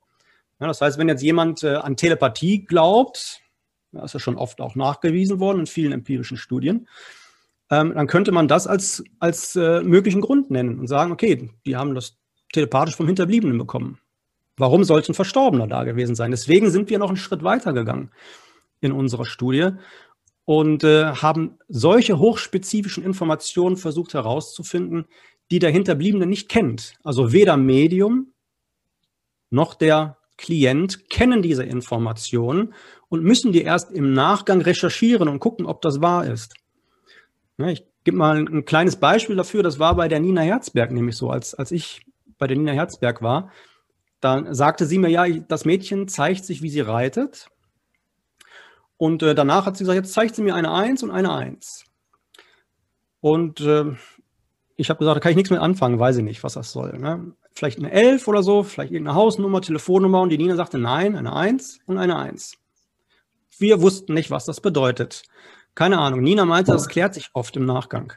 [0.61, 3.41] Ja, das heißt, wenn jetzt jemand äh, an Telepathie glaubt,
[3.95, 6.89] das ist ja schon oft auch nachgewiesen worden in vielen empirischen Studien,
[7.71, 11.77] ähm, dann könnte man das als, als äh, möglichen Grund nennen und sagen, okay, die
[11.77, 12.19] haben das
[12.53, 13.99] telepathisch vom Hinterbliebenen bekommen.
[14.57, 16.31] Warum sollte ein Verstorbener da gewesen sein?
[16.31, 18.11] Deswegen sind wir noch einen Schritt weiter gegangen
[18.81, 19.71] in unserer Studie
[20.45, 25.07] und äh, haben solche hochspezifischen Informationen versucht herauszufinden,
[25.51, 26.95] die der Hinterbliebene nicht kennt.
[27.03, 28.33] Also weder Medium
[29.51, 32.75] noch der Klient kennen diese Informationen
[33.09, 36.55] und müssen die erst im Nachgang recherchieren und gucken, ob das wahr ist.
[37.59, 39.63] Ja, ich gebe mal ein, kleines Beispiel dafür.
[39.63, 42.05] Das war bei der Nina Herzberg nämlich so, als, als ich
[42.39, 43.51] bei der Nina Herzberg war.
[44.21, 47.49] Da sagte sie mir, ja, das Mädchen zeigt sich, wie sie reitet.
[48.97, 51.85] Und äh, danach hat sie gesagt, jetzt zeigt sie mir eine Eins und eine Eins.
[53.21, 53.93] Und äh,
[54.77, 56.99] ich habe gesagt, da kann ich nichts mit anfangen, weiß ich nicht, was das soll.
[56.99, 57.35] Ne?
[57.55, 61.35] Vielleicht eine 11 oder so, vielleicht irgendeine Hausnummer, Telefonnummer und die Nina sagte nein, eine
[61.35, 62.57] 1 und eine 1.
[63.59, 65.23] Wir wussten nicht, was das bedeutet.
[65.75, 66.21] Keine Ahnung.
[66.21, 68.13] Nina meinte, das klärt sich oft im Nachgang.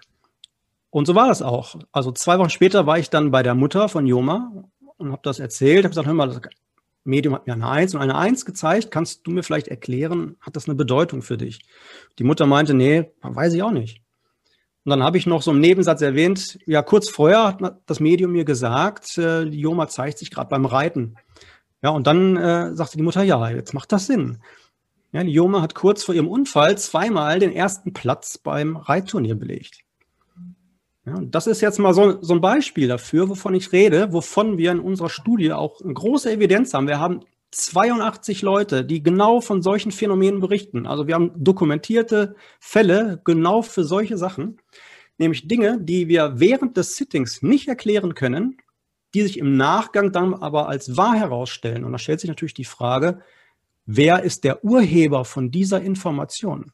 [0.90, 1.76] Und so war das auch.
[1.92, 4.52] Also zwei Wochen später war ich dann bei der Mutter von Joma
[4.98, 5.84] und habe das erzählt.
[5.84, 6.42] habe gesagt, hör mal, das
[7.04, 8.92] Medium hat mir eine 1 und eine 1 gezeigt.
[8.92, 11.60] Kannst du mir vielleicht erklären, hat das eine Bedeutung für dich?
[12.20, 14.02] Die Mutter meinte, nee, weiß ich auch nicht.
[14.88, 18.32] Und dann habe ich noch so im Nebensatz erwähnt, ja, kurz vorher hat das Medium
[18.32, 21.18] mir gesagt, äh, die Joma zeigt sich gerade beim Reiten.
[21.84, 24.38] Ja, und dann äh, sagte die Mutter, ja, jetzt macht das Sinn.
[25.12, 29.80] Ja, die Joma hat kurz vor ihrem Unfall zweimal den ersten Platz beim Reitturnier belegt.
[31.06, 34.72] Ja, das ist jetzt mal so, so ein Beispiel dafür, wovon ich rede, wovon wir
[34.72, 36.88] in unserer Studie auch eine große Evidenz haben.
[36.88, 40.86] Wir haben 82 Leute, die genau von solchen Phänomenen berichten.
[40.86, 44.62] Also wir haben dokumentierte Fälle genau für solche Sachen,
[45.18, 48.58] nämlich Dinge, die wir während des Sittings nicht erklären können,
[49.14, 51.86] die sich im Nachgang dann aber als wahr herausstellen.
[51.86, 53.22] Und da stellt sich natürlich die Frage,
[53.86, 56.74] wer ist der Urheber von dieser Information?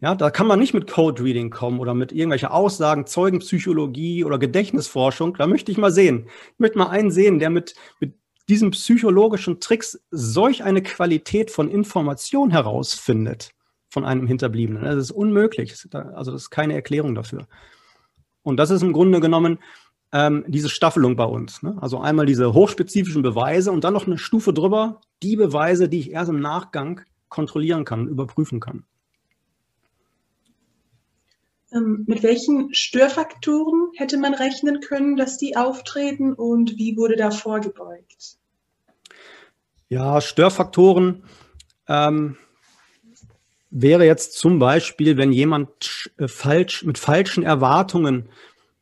[0.00, 4.36] Ja, da kann man nicht mit Code Reading kommen oder mit irgendwelchen Aussagen, Zeugenpsychologie oder
[4.38, 5.34] Gedächtnisforschung.
[5.34, 6.26] Da möchte ich mal sehen.
[6.54, 8.14] Ich möchte mal einen sehen, der mit, mit
[8.48, 13.52] diesen psychologischen Tricks solch eine Qualität von Information herausfindet
[13.88, 14.84] von einem Hinterbliebenen.
[14.84, 15.72] Das ist unmöglich.
[15.92, 17.46] Also das ist keine Erklärung dafür.
[18.42, 19.58] Und das ist im Grunde genommen
[20.12, 21.62] ähm, diese Staffelung bei uns.
[21.62, 21.76] Ne?
[21.80, 26.10] Also einmal diese hochspezifischen Beweise und dann noch eine Stufe drüber, die Beweise, die ich
[26.10, 28.84] erst im Nachgang kontrollieren kann, überprüfen kann.
[31.74, 37.30] Ähm, mit welchen Störfaktoren hätte man rechnen können, dass die auftreten und wie wurde da
[37.30, 38.36] vorgebeugt?
[39.88, 41.24] Ja, Störfaktoren
[41.88, 42.36] ähm,
[43.70, 48.28] wäre jetzt zum Beispiel, wenn jemand äh, falsch, mit falschen Erwartungen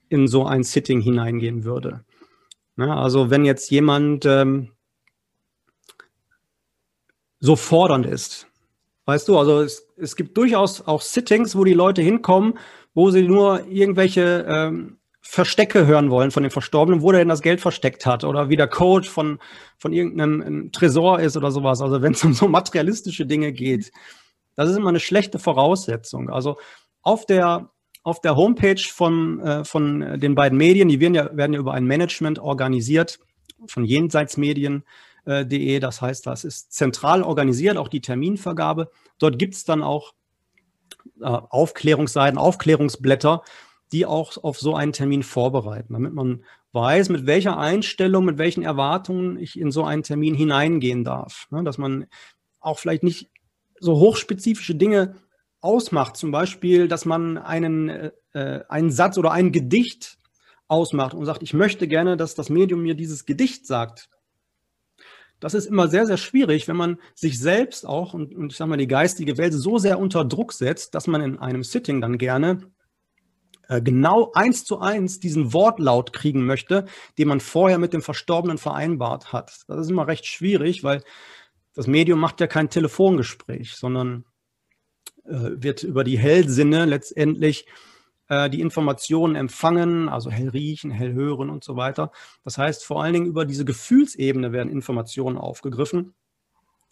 [0.08, 2.04] in so ein Sitting hineingehen würde.
[2.76, 4.72] Ja, also wenn jetzt jemand ähm,
[7.38, 8.48] so fordernd ist,
[9.04, 12.58] weißt du, also es, es gibt durchaus auch Sittings, wo die Leute hinkommen
[12.94, 17.42] wo sie nur irgendwelche ähm, Verstecke hören wollen von dem Verstorbenen, wo der denn das
[17.42, 19.38] Geld versteckt hat oder wie der Code von,
[19.78, 21.80] von irgendeinem Tresor ist oder sowas.
[21.82, 23.92] Also wenn es um so materialistische Dinge geht,
[24.56, 26.30] das ist immer eine schlechte Voraussetzung.
[26.30, 26.58] Also
[27.02, 27.70] auf der,
[28.02, 31.74] auf der Homepage von, äh, von den beiden Medien, die werden ja, werden ja über
[31.74, 33.18] ein Management organisiert,
[33.66, 35.76] von jenseitsmedien.de.
[35.76, 38.90] Äh, das heißt, das ist zentral organisiert, auch die Terminvergabe.
[39.18, 40.14] Dort gibt es dann auch
[41.20, 43.42] äh, Aufklärungsseiten, Aufklärungsblätter,
[43.92, 48.62] die auch auf so einen Termin vorbereiten, damit man weiß, mit welcher Einstellung, mit welchen
[48.62, 51.48] Erwartungen ich in so einen Termin hineingehen darf.
[51.50, 51.64] Ne?
[51.64, 52.06] Dass man
[52.60, 53.30] auch vielleicht nicht
[53.80, 55.16] so hochspezifische Dinge
[55.60, 60.18] ausmacht, zum Beispiel, dass man einen, äh, äh einen Satz oder ein Gedicht
[60.68, 64.08] ausmacht und sagt, ich möchte gerne, dass das Medium mir dieses Gedicht sagt
[65.40, 68.70] das ist immer sehr, sehr schwierig, wenn man sich selbst auch und, und ich sage
[68.70, 72.18] mal die geistige Welt so sehr unter Druck setzt, dass man in einem Sitting dann
[72.18, 72.70] gerne
[73.68, 76.86] äh, genau eins zu eins diesen Wortlaut kriegen möchte,
[77.18, 79.60] den man vorher mit dem Verstorbenen vereinbart hat.
[79.66, 81.02] Das ist immer recht schwierig, weil
[81.74, 84.24] das Medium macht ja kein Telefongespräch, sondern
[85.24, 87.66] äh, wird über die Hellsinne letztendlich
[88.30, 92.12] äh, die Informationen empfangen, also hell riechen, hell hören und so weiter.
[92.44, 96.14] Das heißt, vor allen Dingen über diese Gefühlsebene werden Informationen aufgegriffen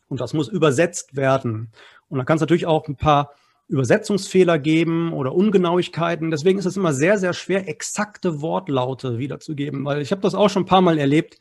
[0.09, 1.71] und das muss übersetzt werden.
[2.09, 3.31] Und da kann es natürlich auch ein paar
[3.69, 6.31] Übersetzungsfehler geben oder Ungenauigkeiten.
[6.31, 10.51] Deswegen ist es immer sehr, sehr schwer, exakte Wortlaute wiederzugeben, weil ich habe das auch
[10.51, 11.39] schon ein paar Mal erlebt,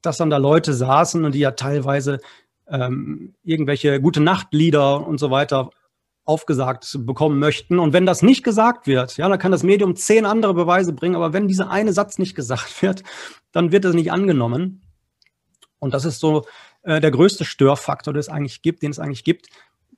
[0.00, 2.20] dass dann da Leute saßen und die ja teilweise
[2.68, 5.70] ähm, irgendwelche gute Nachtlieder und so weiter
[6.28, 7.78] aufgesagt bekommen möchten.
[7.78, 11.16] Und wenn das nicht gesagt wird, ja, dann kann das Medium zehn andere Beweise bringen,
[11.16, 13.02] aber wenn dieser eine Satz nicht gesagt wird,
[13.52, 14.82] dann wird es nicht angenommen.
[15.78, 16.44] Und das ist so
[16.82, 19.48] äh, der größte Störfaktor, den es eigentlich gibt, den es eigentlich gibt,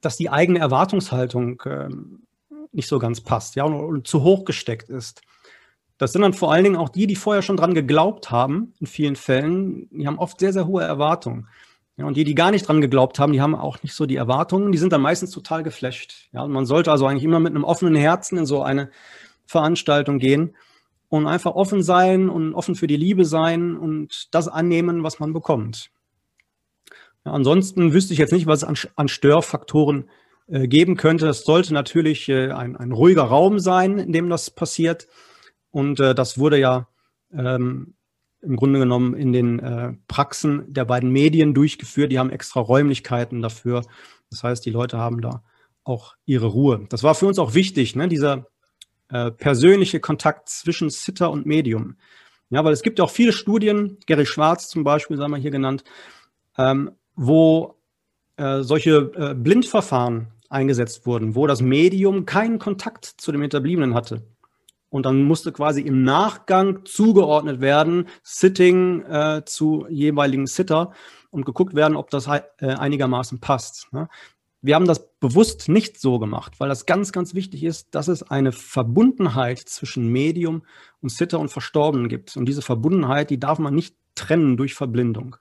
[0.00, 1.88] dass die eigene Erwartungshaltung äh,
[2.72, 5.22] nicht so ganz passt, ja, und, und zu hoch gesteckt ist.
[5.98, 8.86] Das sind dann vor allen Dingen auch die, die vorher schon dran geglaubt haben, in
[8.86, 11.48] vielen Fällen, die haben oft sehr, sehr hohe Erwartungen.
[12.00, 14.16] Ja, und die, die gar nicht dran geglaubt haben, die haben auch nicht so die
[14.16, 16.30] Erwartungen, die sind dann meistens total geflasht.
[16.32, 18.90] Ja, und man sollte also eigentlich immer mit einem offenen Herzen in so eine
[19.44, 20.56] Veranstaltung gehen
[21.10, 25.34] und einfach offen sein und offen für die Liebe sein und das annehmen, was man
[25.34, 25.90] bekommt.
[27.26, 30.08] Ja, ansonsten wüsste ich jetzt nicht, was es an, an Störfaktoren
[30.46, 31.28] äh, geben könnte.
[31.28, 35.06] Es sollte natürlich äh, ein, ein ruhiger Raum sein, in dem das passiert.
[35.70, 36.88] Und äh, das wurde ja
[37.30, 37.92] ähm,
[38.42, 42.10] im Grunde genommen in den äh, Praxen der beiden Medien durchgeführt.
[42.10, 43.82] Die haben extra Räumlichkeiten dafür.
[44.30, 45.42] Das heißt, die Leute haben da
[45.84, 46.86] auch ihre Ruhe.
[46.88, 48.08] Das war für uns auch wichtig, ne?
[48.08, 48.46] dieser
[49.08, 51.96] äh, persönliche Kontakt zwischen Sitter und Medium.
[52.50, 55.84] Ja, weil es gibt auch viele Studien, Gary Schwarz zum Beispiel, sagen wir hier genannt,
[56.58, 57.76] ähm, wo
[58.36, 64.22] äh, solche äh, Blindverfahren eingesetzt wurden, wo das Medium keinen Kontakt zu dem Hinterbliebenen hatte.
[64.90, 70.92] Und dann musste quasi im Nachgang zugeordnet werden, Sitting äh, zu jeweiligen Sitter
[71.30, 73.88] und geguckt werden, ob das äh, einigermaßen passt.
[73.92, 74.08] Ne?
[74.62, 78.22] Wir haben das bewusst nicht so gemacht, weil das ganz, ganz wichtig ist, dass es
[78.22, 80.64] eine Verbundenheit zwischen Medium
[81.00, 82.36] und Sitter und Verstorbenen gibt.
[82.36, 85.36] Und diese Verbundenheit, die darf man nicht trennen durch Verblindung.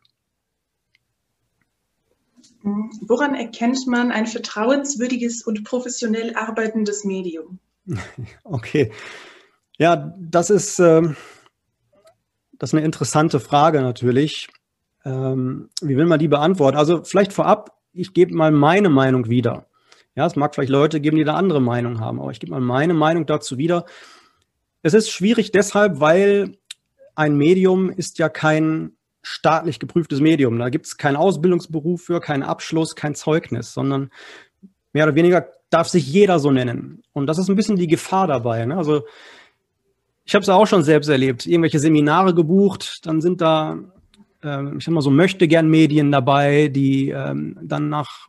[2.62, 7.60] Woran erkennt man ein vertrauenswürdiges und professionell arbeitendes Medium?
[8.44, 8.92] Okay,
[9.80, 11.16] Ja, das ist, ähm,
[12.52, 14.50] das ist eine interessante Frage natürlich.
[15.06, 16.78] Ähm, wie will man die beantworten?
[16.78, 19.68] Also vielleicht vorab, ich gebe mal meine Meinung wieder.
[20.16, 22.60] Ja, es mag vielleicht Leute geben, die da andere Meinung haben, aber ich gebe mal
[22.60, 23.86] meine Meinung dazu wieder.
[24.82, 26.58] Es ist schwierig deshalb, weil
[27.16, 30.60] ein Medium ist ja kein staatlich geprüftes Medium.
[30.60, 34.10] Da gibt es keinen Ausbildungsberuf für, keinen Abschluss, kein Zeugnis, sondern
[34.92, 37.02] mehr oder weniger darf sich jeder so nennen.
[37.14, 38.66] Und das ist ein bisschen die Gefahr dabei.
[38.66, 38.76] Ne?
[38.76, 39.04] Also
[40.30, 43.80] ich habe es auch schon selbst erlebt, irgendwelche Seminare gebucht, dann sind da,
[44.44, 48.28] äh, ich sag mal so, möchte gern Medien dabei, die ähm, dann nach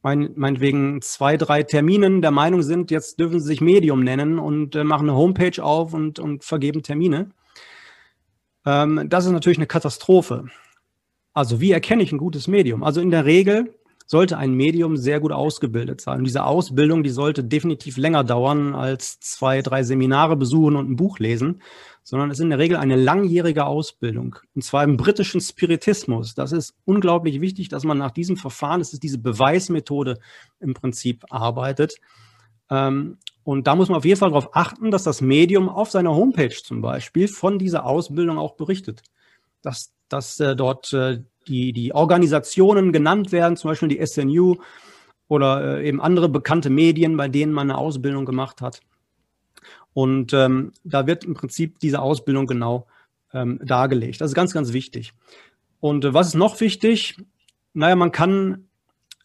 [0.00, 4.74] mein, meinetwegen zwei, drei Terminen der Meinung sind, jetzt dürfen sie sich Medium nennen und
[4.74, 7.28] äh, machen eine Homepage auf und, und vergeben Termine.
[8.64, 10.46] Ähm, das ist natürlich eine Katastrophe.
[11.34, 12.82] Also wie erkenne ich ein gutes Medium?
[12.82, 13.74] Also in der Regel
[14.06, 16.18] sollte ein Medium sehr gut ausgebildet sein.
[16.18, 20.96] Und diese Ausbildung, die sollte definitiv länger dauern als zwei, drei Seminare besuchen und ein
[20.96, 21.62] Buch lesen,
[22.02, 24.36] sondern es ist in der Regel eine langjährige Ausbildung.
[24.54, 26.34] Und zwar im britischen Spiritismus.
[26.34, 30.18] Das ist unglaublich wichtig, dass man nach diesem Verfahren, das ist diese Beweismethode
[30.60, 31.96] im Prinzip arbeitet.
[32.70, 36.14] Ähm, und da muss man auf jeden Fall darauf achten, dass das Medium auf seiner
[36.14, 39.02] Homepage zum Beispiel von dieser Ausbildung auch berichtet.
[39.62, 44.56] Dass, dass äh, dort äh, die, die Organisationen genannt werden, zum Beispiel die SNU
[45.28, 48.80] oder äh, eben andere bekannte Medien, bei denen man eine Ausbildung gemacht hat.
[49.92, 52.86] Und ähm, da wird im Prinzip diese Ausbildung genau
[53.32, 54.20] ähm, dargelegt.
[54.20, 55.12] Das ist ganz, ganz wichtig.
[55.80, 57.16] Und äh, was ist noch wichtig?
[57.72, 58.68] Naja, man kann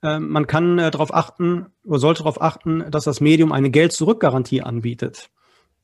[0.01, 4.61] ähm, man kann äh, darauf achten oder sollte darauf achten, dass das Medium eine Geld-Zurück-Garantie
[4.61, 5.29] anbietet.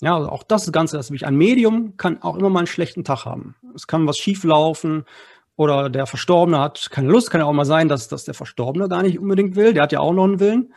[0.01, 1.27] Ja, also auch das ist ganz, ganz wichtig.
[1.27, 3.55] Ein Medium kann auch immer mal einen schlechten Tag haben.
[3.75, 5.05] Es kann was schieflaufen
[5.55, 7.29] oder der Verstorbene hat keine Lust.
[7.29, 9.73] Kann ja auch mal sein, dass, dass der Verstorbene gar nicht unbedingt will.
[9.73, 10.73] Der hat ja auch noch einen Willen,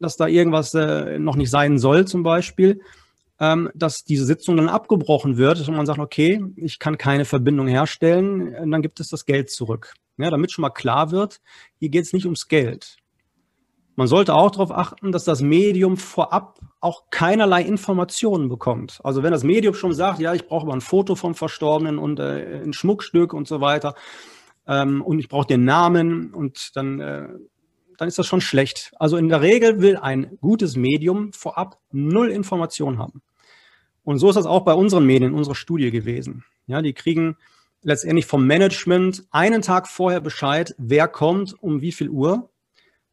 [0.00, 2.80] dass da irgendwas äh, noch nicht sein soll zum Beispiel.
[3.40, 7.66] Ähm, dass diese Sitzung dann abgebrochen wird und man sagt, okay, ich kann keine Verbindung
[7.66, 9.94] herstellen, dann gibt es das Geld zurück.
[10.18, 11.40] Ja, damit schon mal klar wird,
[11.80, 12.98] hier geht es nicht ums Geld.
[13.94, 19.00] Man sollte auch darauf achten, dass das Medium vorab auch keinerlei Informationen bekommt.
[19.04, 22.18] Also wenn das Medium schon sagt, ja, ich brauche mal ein Foto vom Verstorbenen und
[22.18, 23.94] äh, ein Schmuckstück und so weiter
[24.66, 27.28] ähm, und ich brauche den Namen und dann, äh,
[27.98, 28.92] dann ist das schon schlecht.
[28.98, 33.22] Also in der Regel will ein gutes Medium vorab null Informationen haben.
[34.04, 36.44] Und so ist das auch bei unseren Medien, in unserer Studie gewesen.
[36.66, 37.36] Ja, die kriegen
[37.82, 42.48] letztendlich vom Management einen Tag vorher Bescheid, wer kommt, um wie viel Uhr.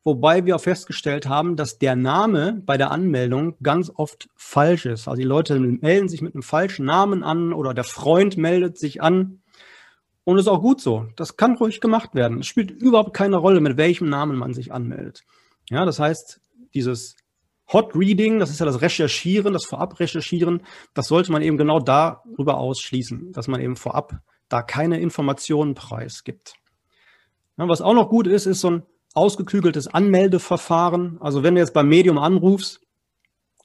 [0.09, 5.07] Wobei wir auch festgestellt haben, dass der Name bei der Anmeldung ganz oft falsch ist.
[5.07, 9.03] Also die Leute melden sich mit einem falschen Namen an oder der Freund meldet sich
[9.03, 9.43] an.
[10.23, 11.05] Und ist auch gut so.
[11.15, 12.39] Das kann ruhig gemacht werden.
[12.39, 15.21] Es spielt überhaupt keine Rolle, mit welchem Namen man sich anmeldet.
[15.69, 16.41] Ja, das heißt,
[16.73, 17.15] dieses
[17.71, 20.63] Hot Reading, das ist ja das Recherchieren, das Vorab-Recherchieren,
[20.95, 26.55] das sollte man eben genau darüber ausschließen, dass man eben vorab da keine Informationen preisgibt.
[27.57, 31.17] Ja, was auch noch gut ist, ist so ein ausgeklügeltes Anmeldeverfahren.
[31.21, 32.81] Also wenn du jetzt beim Medium anrufst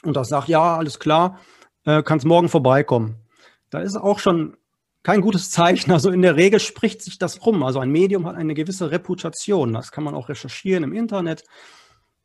[0.03, 1.41] und das sagt, ja, alles klar,
[1.85, 3.17] äh, kannst morgen vorbeikommen.
[3.71, 4.57] Da ist auch schon
[5.03, 5.93] kein gutes Zeichen.
[5.93, 7.63] Also in der Regel spricht sich das rum.
[7.63, 9.73] Also ein Medium hat eine gewisse Reputation.
[9.73, 11.45] Das kann man auch recherchieren im Internet,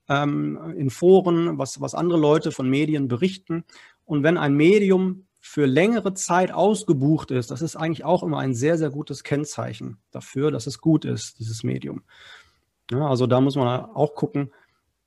[0.08, 3.65] ähm, in Foren, was, was andere Leute von Medien berichten.
[4.05, 8.53] Und wenn ein Medium für längere Zeit ausgebucht ist, das ist eigentlich auch immer ein
[8.53, 12.03] sehr, sehr gutes Kennzeichen dafür, dass es gut ist, dieses Medium.
[12.91, 14.52] Ja, also da muss man auch gucken,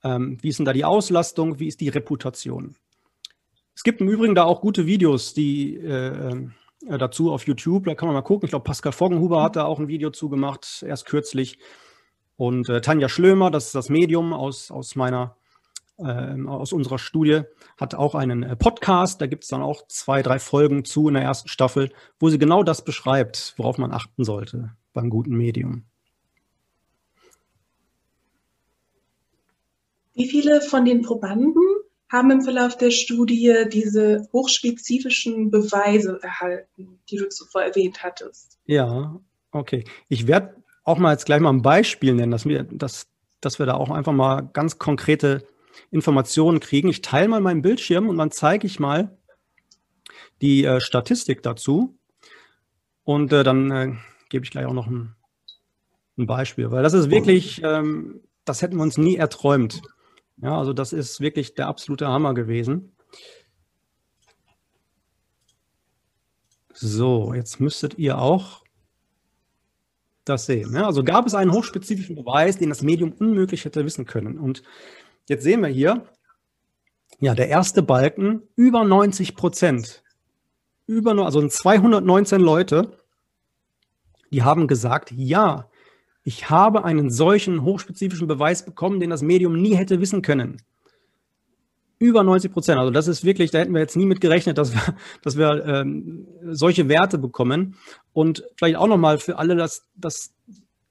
[0.05, 2.77] ähm, wie ist denn da die Auslastung, wie ist die Reputation.
[3.75, 6.49] Es gibt im Übrigen da auch gute Videos, die äh, äh
[6.85, 8.47] dazu auf YouTube, da kann man mal gucken.
[8.47, 11.59] Ich glaube, Pascal Foggenhuber hat da auch ein Video zu gemacht, erst kürzlich.
[12.37, 15.37] Und äh, Tanja Schlömer, das ist das Medium aus, aus meiner
[15.99, 17.43] äh, aus unserer Studie,
[17.77, 19.21] hat auch einen äh, Podcast.
[19.21, 22.39] Da gibt es dann auch zwei, drei Folgen zu in der ersten Staffel, wo sie
[22.39, 25.85] genau das beschreibt, worauf man achten sollte beim guten Medium.
[30.15, 31.63] Wie viele von den Probanden
[32.11, 38.59] haben im Verlauf der Studie diese hochspezifischen Beweise erhalten, die du zuvor erwähnt hattest?
[38.67, 39.19] Ja,
[39.51, 39.85] okay.
[40.09, 43.07] Ich werde auch mal jetzt gleich mal ein Beispiel nennen, dass wir, dass,
[43.41, 45.47] dass wir da auch einfach mal ganz konkrete
[45.91, 46.89] Informationen kriegen.
[46.89, 49.17] Ich teile mal meinen Bildschirm und dann zeige ich mal
[50.43, 51.99] die äh, Statistik dazu.
[53.05, 53.93] Und äh, dann äh,
[54.29, 55.15] gebe ich gleich auch noch ein,
[56.19, 59.83] ein, Beispiel, weil das ist wirklich, ähm, das hätten wir uns nie erträumt.
[60.43, 62.95] Ja, also das ist wirklich der absolute Hammer gewesen.
[66.75, 68.65] So, jetzt müsstet ihr auch
[70.25, 70.75] das sehen.
[70.75, 74.39] Ja, also gab es einen hochspezifischen Beweis, den das Medium unmöglich hätte wissen können.
[74.39, 74.63] Und
[75.29, 76.05] Jetzt sehen wir hier,
[77.21, 80.03] ja, der erste Balken über 90 Prozent.
[80.87, 82.99] über, also 219 Leute,
[84.33, 85.71] die haben gesagt, ja,
[86.25, 90.63] ich habe einen solchen hochspezifischen Beweis bekommen, den das Medium nie hätte wissen können.
[91.99, 92.79] Über 90 Prozent.
[92.79, 95.65] Also das ist wirklich, da hätten wir jetzt nie mit gerechnet, dass wir, dass wir
[95.65, 97.77] ähm, solche Werte bekommen.
[98.13, 100.35] Und vielleicht auch nochmal für alle, dass, dass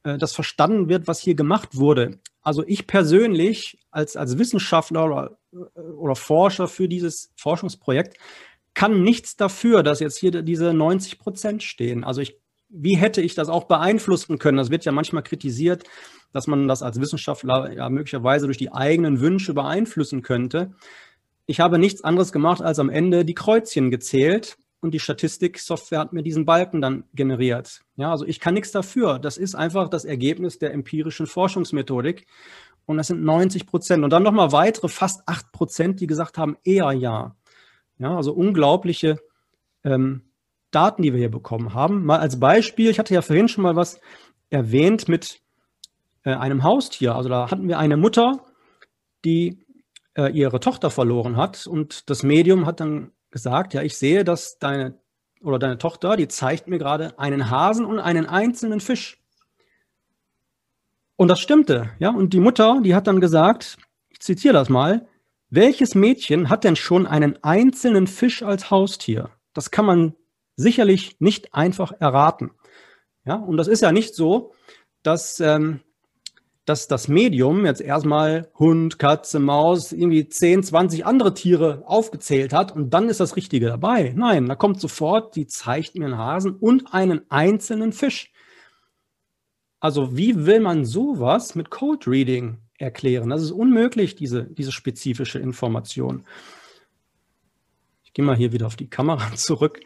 [0.03, 2.19] äh, das verstanden wird, was hier gemacht wurde.
[2.41, 8.17] Also ich persönlich als, als Wissenschaftler oder, äh, oder Forscher für dieses Forschungsprojekt
[8.73, 12.03] kann nichts dafür, dass jetzt hier diese 90 Prozent stehen.
[12.03, 12.37] Also ich
[12.71, 14.57] wie hätte ich das auch beeinflussen können?
[14.57, 15.83] Das wird ja manchmal kritisiert,
[16.31, 20.71] dass man das als Wissenschaftler ja möglicherweise durch die eigenen Wünsche beeinflussen könnte.
[21.45, 26.13] Ich habe nichts anderes gemacht, als am Ende die Kreuzchen gezählt und die Statistiksoftware hat
[26.13, 27.81] mir diesen Balken dann generiert.
[27.97, 29.19] Ja, also ich kann nichts dafür.
[29.19, 32.25] Das ist einfach das Ergebnis der empirischen Forschungsmethodik.
[32.85, 34.03] Und das sind 90 Prozent.
[34.03, 37.35] Und dann nochmal weitere fast 8 Prozent, die gesagt haben, eher ja.
[37.99, 39.19] Ja, also unglaubliche
[39.83, 40.30] ähm,
[40.71, 42.05] Daten, die wir hier bekommen haben.
[42.05, 43.99] Mal als Beispiel, ich hatte ja vorhin schon mal was
[44.49, 45.41] erwähnt mit
[46.23, 47.15] äh, einem Haustier.
[47.15, 48.45] Also da hatten wir eine Mutter,
[49.25, 49.65] die
[50.15, 54.59] äh, ihre Tochter verloren hat und das Medium hat dann gesagt, ja, ich sehe, dass
[54.59, 54.99] deine
[55.41, 59.19] oder deine Tochter, die zeigt mir gerade einen Hasen und einen einzelnen Fisch.
[61.15, 62.09] Und das stimmte, ja.
[62.09, 63.77] Und die Mutter, die hat dann gesagt,
[64.09, 65.07] ich zitiere das mal,
[65.49, 69.29] welches Mädchen hat denn schon einen einzelnen Fisch als Haustier?
[69.53, 70.15] Das kann man
[70.61, 72.51] sicherlich nicht einfach erraten.
[73.25, 74.53] Ja, und das ist ja nicht so,
[75.03, 75.81] dass, ähm,
[76.65, 82.75] dass das Medium jetzt erstmal Hund, Katze, Maus, irgendwie 10, 20 andere Tiere aufgezählt hat
[82.75, 84.13] und dann ist das Richtige dabei.
[84.15, 88.31] Nein, da kommt sofort, die zeigt mir einen Hasen und einen einzelnen Fisch.
[89.79, 93.29] Also wie will man sowas mit Code Reading erklären?
[93.29, 96.25] Das ist unmöglich, diese, diese spezifische Information.
[98.03, 99.79] Ich gehe mal hier wieder auf die Kamera zurück.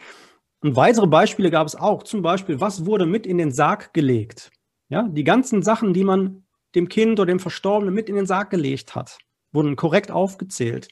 [0.65, 2.01] Und weitere Beispiele gab es auch.
[2.01, 4.49] Zum Beispiel, was wurde mit in den Sarg gelegt?
[4.89, 6.43] Ja, die ganzen Sachen, die man
[6.73, 9.19] dem Kind oder dem Verstorbenen mit in den Sarg gelegt hat,
[9.51, 10.87] wurden korrekt aufgezählt.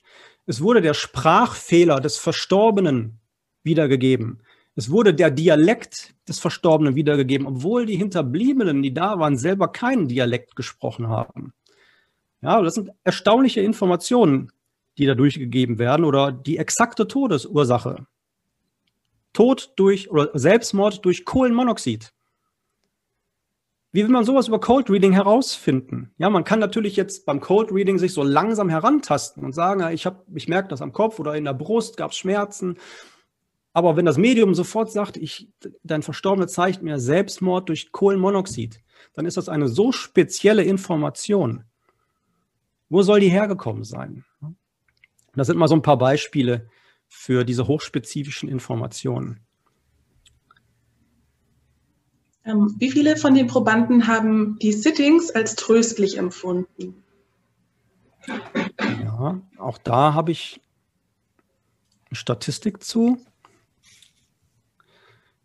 [0.46, 3.20] Es wurde der Sprachfehler des Verstorbenen
[3.64, 4.44] wiedergegeben.
[4.76, 10.08] Es wurde der Dialekt des Verstorbenen wiedergegeben, obwohl die Hinterbliebenen, die da waren, selber keinen
[10.08, 11.52] Dialekt gesprochen haben.
[12.42, 14.52] Ja, das sind erstaunliche Informationen,
[15.00, 18.06] die da durchgegeben werden oder die exakte Todesursache.
[19.34, 22.14] Tod durch oder Selbstmord durch Kohlenmonoxid.
[23.92, 26.12] Wie will man sowas über Cold Reading herausfinden?
[26.18, 30.08] Ja, man kann natürlich jetzt beim Cold Reading sich so langsam herantasten und sagen, ich
[30.08, 32.78] habe, ich merke das am Kopf oder in der Brust gab es Schmerzen.
[33.72, 35.48] Aber wenn das Medium sofort sagt, ich,
[35.84, 38.82] dein Verstorbener zeigt mir Selbstmord durch Kohlenmonoxid,
[39.14, 41.64] dann ist das eine so spezielle Information.
[42.90, 44.26] Wo soll die hergekommen sein?
[45.36, 46.68] Das sind mal so ein paar Beispiele,
[47.16, 49.40] für diese hochspezifischen Informationen.
[52.44, 57.04] Ähm, wie viele von den Probanden haben die Sittings als tröstlich empfunden?
[58.28, 60.60] Ja, auch da habe ich
[62.10, 63.24] eine Statistik zu.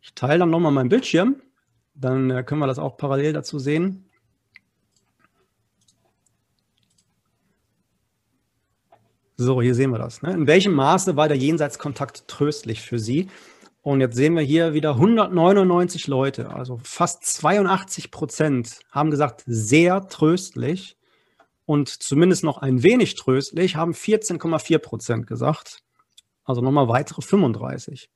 [0.01, 1.37] Ich teile dann nochmal meinen Bildschirm,
[1.95, 4.08] dann äh, können wir das auch parallel dazu sehen.
[9.41, 10.21] So, hier sehen wir das.
[10.21, 10.33] Ne?
[10.33, 13.29] In welchem Maße war der Jenseitskontakt tröstlich für Sie?
[13.83, 20.09] Und jetzt sehen wir hier wieder 199 Leute, also fast 82 Prozent haben gesagt, sehr
[20.09, 20.97] tröstlich.
[21.67, 25.85] Und zumindest noch ein wenig tröstlich haben 14,4 Prozent gesagt.
[26.45, 28.11] Also nochmal weitere 35.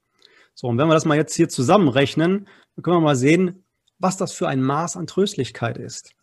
[0.54, 3.64] So, und wenn wir das mal jetzt hier zusammenrechnen, dann können wir mal sehen,
[4.00, 6.14] was das für ein Maß an Tröstlichkeit ist.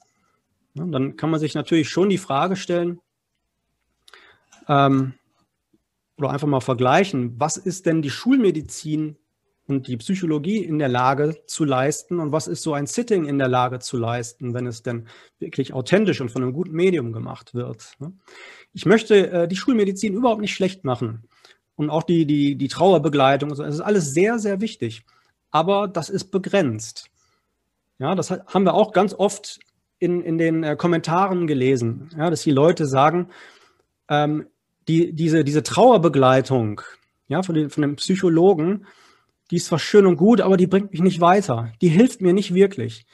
[0.74, 3.00] Ja, dann kann man sich natürlich schon die Frage stellen,
[4.70, 5.14] ähm,
[6.18, 9.18] oder einfach mal vergleichen, was ist denn die Schulmedizin
[9.68, 13.38] und die Psychologie in der Lage zu leisten und was ist so ein Sitting in
[13.38, 15.08] der Lage zu leisten, wenn es denn
[15.38, 17.94] wirklich authentisch und von einem guten Medium gemacht wird.
[18.00, 18.14] Ne?
[18.74, 21.24] Ich möchte äh, die Schulmedizin überhaupt nicht schlecht machen
[21.76, 25.06] und auch die, die, die Trauerbegleitung, das ist alles sehr, sehr wichtig,
[25.52, 27.10] aber das ist begrenzt.
[28.00, 29.60] Ja, das haben wir auch ganz oft
[30.00, 33.30] in, in den äh, Kommentaren gelesen, ja, dass die Leute sagen,
[34.10, 34.48] ähm,
[34.90, 36.82] die, diese, diese Trauerbegleitung
[37.28, 38.88] ja, von, den, von dem Psychologen,
[39.52, 41.72] die ist zwar schön und gut, aber die bringt mich nicht weiter.
[41.82, 43.06] Die hilft mir nicht wirklich.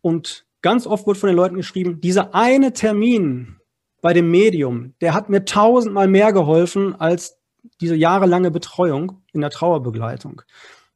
[0.00, 3.56] Und ganz oft wird von den Leuten geschrieben, dieser eine Termin
[4.00, 7.38] bei dem Medium, der hat mir tausendmal mehr geholfen als
[7.80, 10.42] diese jahrelange Betreuung in der Trauerbegleitung.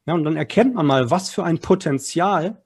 [0.06, 2.62] Ja, und dann erkennt man mal, was für ein Potenzial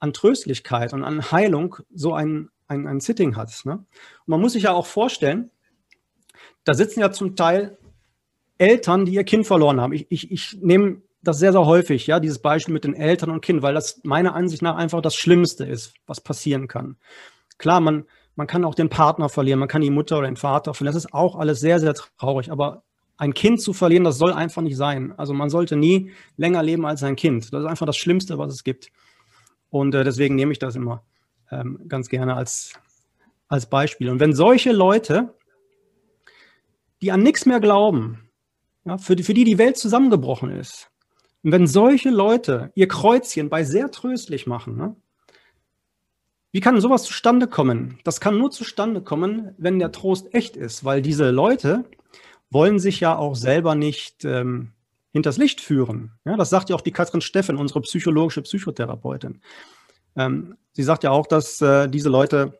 [0.00, 3.62] an Tröstlichkeit und an Heilung so ein, ein, ein Sitting hat.
[3.64, 3.72] Ne?
[3.74, 3.86] Und
[4.26, 5.50] man muss sich ja auch vorstellen,
[6.64, 7.78] da sitzen ja zum Teil
[8.58, 9.92] Eltern, die ihr Kind verloren haben.
[9.92, 13.40] Ich, ich, ich nehme das sehr, sehr häufig, ja, dieses Beispiel mit den Eltern und
[13.40, 16.96] Kind, weil das meiner Ansicht nach einfach das Schlimmste ist, was passieren kann.
[17.58, 18.04] Klar, man,
[18.36, 20.94] man kann auch den Partner verlieren, man kann die Mutter oder den Vater verlieren.
[20.94, 22.50] Das ist auch alles sehr, sehr traurig.
[22.50, 22.82] Aber
[23.16, 25.14] ein Kind zu verlieren, das soll einfach nicht sein.
[25.16, 27.52] Also man sollte nie länger leben als ein Kind.
[27.52, 28.88] Das ist einfach das Schlimmste, was es gibt.
[29.70, 31.02] Und äh, deswegen nehme ich das immer
[31.50, 32.72] ähm, ganz gerne als,
[33.48, 34.10] als Beispiel.
[34.10, 35.34] Und wenn solche Leute,
[37.04, 38.30] die an nichts mehr glauben,
[38.84, 40.90] ja, für, die, für die die Welt zusammengebrochen ist,
[41.44, 44.96] und wenn solche Leute ihr Kreuzchen bei sehr tröstlich machen, ne,
[46.52, 47.98] wie kann sowas zustande kommen?
[48.04, 51.84] Das kann nur zustande kommen, wenn der Trost echt ist, weil diese Leute
[52.48, 54.72] wollen sich ja auch selber nicht ähm,
[55.12, 56.12] hinters Licht führen.
[56.24, 59.42] Ja, das sagt ja auch die Katrin Steffen, unsere psychologische Psychotherapeutin.
[60.16, 62.58] Ähm, sie sagt ja auch, dass äh, diese Leute,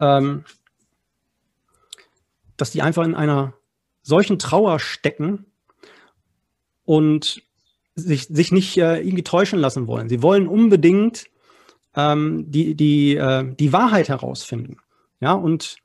[0.00, 0.44] ähm,
[2.64, 3.52] dass die einfach in einer
[4.00, 5.44] solchen Trauer stecken
[6.86, 7.42] und
[7.94, 10.08] sich, sich nicht äh, irgendwie täuschen lassen wollen.
[10.08, 11.26] Sie wollen unbedingt
[11.94, 14.78] ähm, die, die, äh, die Wahrheit herausfinden.
[15.20, 15.76] Ja, und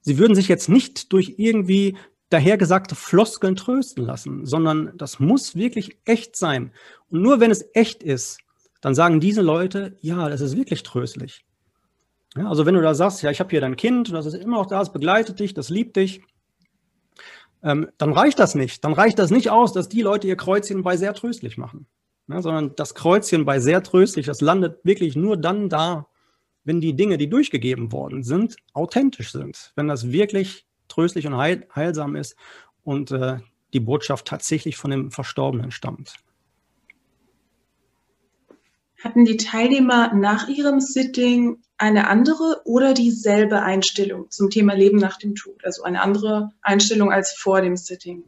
[0.00, 1.96] sie würden sich jetzt nicht durch irgendwie
[2.28, 6.70] dahergesagte Floskeln trösten lassen, sondern das muss wirklich echt sein.
[7.10, 8.38] Und nur wenn es echt ist,
[8.80, 11.44] dann sagen diese Leute, ja, das ist wirklich tröstlich.
[12.36, 14.56] Ja, also wenn du da sagst, ja, ich habe hier dein Kind das ist immer
[14.56, 16.22] noch da, es begleitet dich, das liebt dich,
[17.62, 18.84] ähm, dann reicht das nicht.
[18.84, 21.86] Dann reicht das nicht aus, dass die Leute ihr Kreuzchen bei sehr tröstlich machen
[22.28, 26.06] ja, sondern das Kreuzchen bei sehr tröstlich, das landet wirklich nur dann da,
[26.64, 31.66] wenn die Dinge, die durchgegeben worden sind, authentisch sind, wenn das wirklich tröstlich und heil,
[31.74, 32.36] heilsam ist
[32.84, 33.38] und äh,
[33.72, 36.14] die Botschaft tatsächlich von dem Verstorbenen stammt.
[39.02, 45.18] Hatten die Teilnehmer nach ihrem Sitting eine andere oder dieselbe Einstellung zum Thema Leben nach
[45.18, 45.64] dem Tod?
[45.64, 48.22] Also eine andere Einstellung als vor dem Sitting?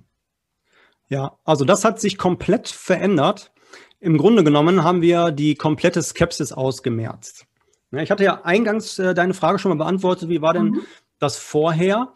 [1.09, 3.53] Ja, also das hat sich komplett verändert.
[4.01, 7.47] Im Grunde genommen haben wir die komplette Skepsis ausgemerzt.
[7.93, 10.81] Ich hatte ja eingangs äh, deine Frage schon mal beantwortet, wie war denn mhm.
[11.21, 12.13] das vorher?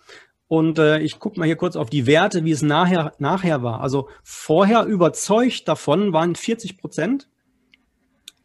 [0.49, 3.81] Und äh, ich gucke mal hier kurz auf die Werte, wie es nachher, nachher war.
[3.81, 7.29] Also vorher überzeugt davon waren 40 Prozent.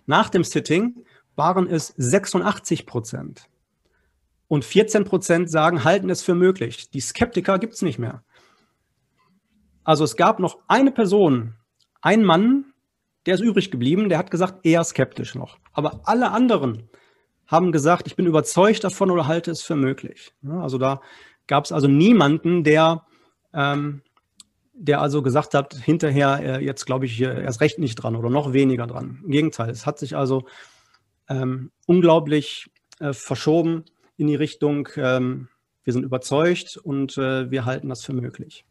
[0.05, 1.05] Nach dem Sitting
[1.36, 3.49] waren es 86 Prozent.
[4.47, 6.89] Und 14 Prozent sagen, halten es für möglich.
[6.91, 8.23] Die Skeptiker gibt es nicht mehr.
[9.84, 11.55] Also es gab noch eine Person,
[12.01, 12.73] ein Mann,
[13.25, 15.57] der ist übrig geblieben, der hat gesagt, eher skeptisch noch.
[15.71, 16.89] Aber alle anderen
[17.47, 20.34] haben gesagt, ich bin überzeugt davon oder halte es für möglich.
[20.47, 21.01] also da
[21.47, 23.05] gab es also niemanden, der,
[23.53, 24.01] ähm,
[24.73, 28.53] der also gesagt hat, hinterher äh, jetzt glaube ich erst recht nicht dran oder noch
[28.53, 29.19] weniger dran.
[29.23, 30.45] Im Gegenteil, es hat sich also
[31.30, 32.69] ähm, unglaublich
[32.99, 33.86] äh, verschoben
[34.17, 35.49] in die Richtung, ähm,
[35.84, 38.65] wir sind überzeugt und äh, wir halten das für möglich.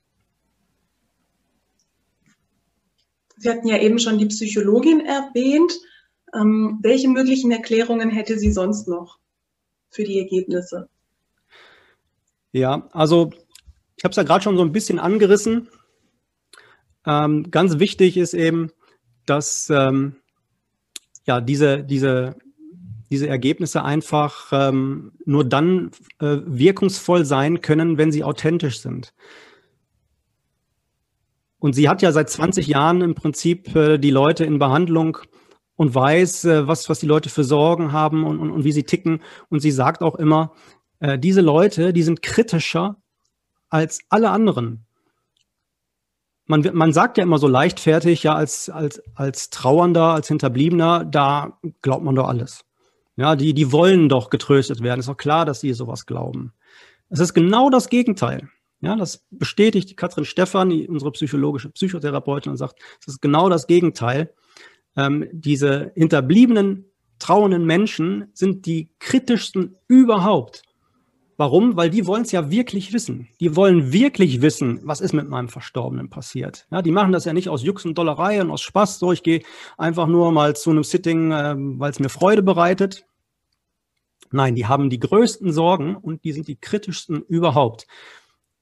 [3.36, 5.72] Sie hatten ja eben schon die Psychologin erwähnt.
[6.34, 9.18] Ähm, welche möglichen Erklärungen hätte sie sonst noch
[9.90, 10.88] für die Ergebnisse?
[12.52, 13.30] Ja, also
[13.96, 15.68] ich habe es ja gerade schon so ein bisschen angerissen.
[17.06, 18.70] Ähm, ganz wichtig ist eben,
[19.26, 20.16] dass ähm,
[21.26, 22.36] ja, diese, diese,
[23.12, 29.12] diese Ergebnisse einfach ähm, nur dann äh, wirkungsvoll sein können, wenn sie authentisch sind.
[31.58, 35.18] Und sie hat ja seit 20 Jahren im Prinzip äh, die Leute in Behandlung
[35.76, 38.84] und weiß, äh, was, was die Leute für Sorgen haben und, und, und wie sie
[38.84, 39.20] ticken.
[39.50, 40.54] Und sie sagt auch immer,
[41.00, 42.96] äh, diese Leute, die sind kritischer
[43.68, 44.86] als alle anderen.
[46.46, 51.58] Man, man sagt ja immer so leichtfertig, ja, als, als, als Trauernder, als Hinterbliebener, da
[51.82, 52.64] glaubt man doch alles.
[53.16, 55.00] Ja, die, die wollen doch getröstet werden.
[55.00, 56.52] Ist doch klar, dass sie sowas glauben.
[57.10, 58.48] Es ist genau das Gegenteil.
[58.80, 63.66] Ja, das bestätigt die Katrin Stephan, unsere psychologische Psychotherapeutin, und sagt, es ist genau das
[63.66, 64.34] Gegenteil.
[64.96, 66.86] Ähm, diese hinterbliebenen,
[67.18, 70.62] trauenden Menschen sind die kritischsten überhaupt.
[71.36, 71.76] Warum?
[71.76, 73.28] Weil die wollen es ja wirklich wissen.
[73.40, 76.66] Die wollen wirklich wissen, was ist mit meinem Verstorbenen passiert.
[76.70, 78.98] Ja, die machen das ja nicht aus Jux und Dollerei und aus Spaß.
[78.98, 79.42] So, ich gehe
[79.78, 83.06] einfach nur mal zu einem Sitting, äh, weil es mir Freude bereitet.
[84.30, 87.86] Nein, die haben die größten Sorgen und die sind die kritischsten überhaupt.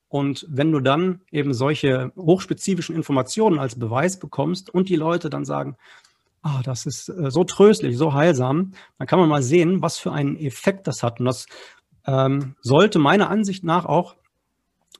[0.09, 5.45] Und wenn du dann eben solche hochspezifischen Informationen als Beweis bekommst und die Leute dann
[5.45, 5.77] sagen,
[6.43, 10.12] ah, das ist äh, so tröstlich, so heilsam, dann kann man mal sehen, was für
[10.12, 11.21] einen Effekt das hat.
[11.21, 11.47] Und das
[12.07, 14.16] ähm, sollte meiner Ansicht nach auch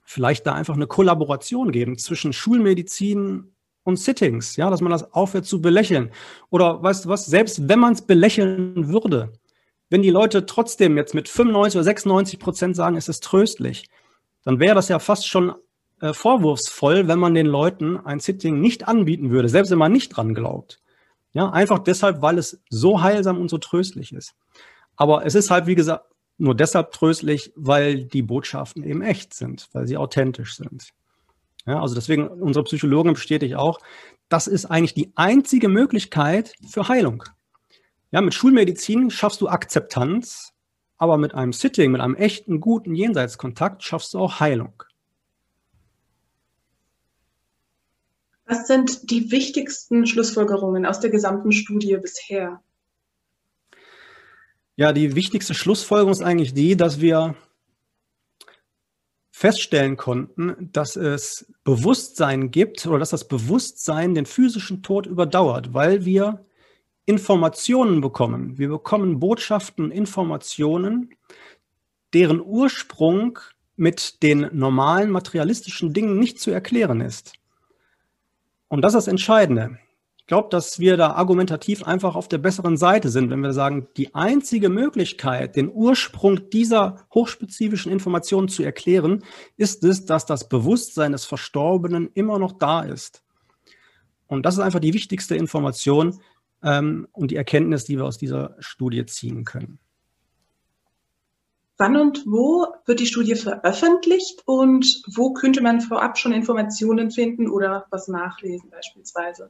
[0.03, 3.51] vielleicht da einfach eine Kollaboration geben zwischen Schulmedizin
[3.83, 6.11] und Sittings, ja, dass man das aufhört zu belächeln.
[6.49, 9.33] Oder weißt du was, selbst wenn man es belächeln würde,
[9.89, 13.89] wenn die Leute trotzdem jetzt mit 95 oder 96 Prozent sagen, es ist tröstlich,
[14.43, 15.53] dann wäre das ja fast schon
[15.99, 20.09] äh, vorwurfsvoll, wenn man den Leuten ein Sitting nicht anbieten würde, selbst wenn man nicht
[20.09, 20.79] dran glaubt.
[21.33, 24.33] Ja, einfach deshalb, weil es so heilsam und so tröstlich ist.
[24.95, 26.05] Aber es ist halt, wie gesagt,
[26.41, 30.89] nur deshalb tröstlich, weil die Botschaften eben echt sind, weil sie authentisch sind.
[31.67, 33.79] Ja, also deswegen, unsere Psychologin bestätigt auch,
[34.27, 37.23] das ist eigentlich die einzige Möglichkeit für Heilung.
[38.11, 40.53] Ja, mit Schulmedizin schaffst du Akzeptanz,
[40.97, 44.83] aber mit einem Sitting, mit einem echten, guten Jenseitskontakt schaffst du auch Heilung.
[48.45, 52.61] Was sind die wichtigsten Schlussfolgerungen aus der gesamten Studie bisher?
[54.81, 57.35] Ja, die wichtigste Schlussfolgerung ist eigentlich die, dass wir
[59.29, 66.03] feststellen konnten, dass es Bewusstsein gibt oder dass das Bewusstsein den physischen Tod überdauert, weil
[66.03, 66.47] wir
[67.05, 68.57] Informationen bekommen.
[68.57, 71.13] Wir bekommen Botschaften, Informationen,
[72.15, 73.37] deren Ursprung
[73.75, 77.33] mit den normalen materialistischen Dingen nicht zu erklären ist.
[78.67, 79.77] Und das ist das Entscheidende.
[80.31, 83.89] Ich glaube, dass wir da argumentativ einfach auf der besseren Seite sind, wenn wir sagen,
[83.97, 89.25] die einzige Möglichkeit, den Ursprung dieser hochspezifischen Informationen zu erklären,
[89.57, 93.25] ist es, dass das Bewusstsein des Verstorbenen immer noch da ist.
[94.25, 96.21] Und das ist einfach die wichtigste Information
[96.63, 99.79] ähm, und die Erkenntnis, die wir aus dieser Studie ziehen können.
[101.75, 107.49] Wann und wo wird die Studie veröffentlicht und wo könnte man vorab schon Informationen finden
[107.49, 109.49] oder was nachlesen beispielsweise?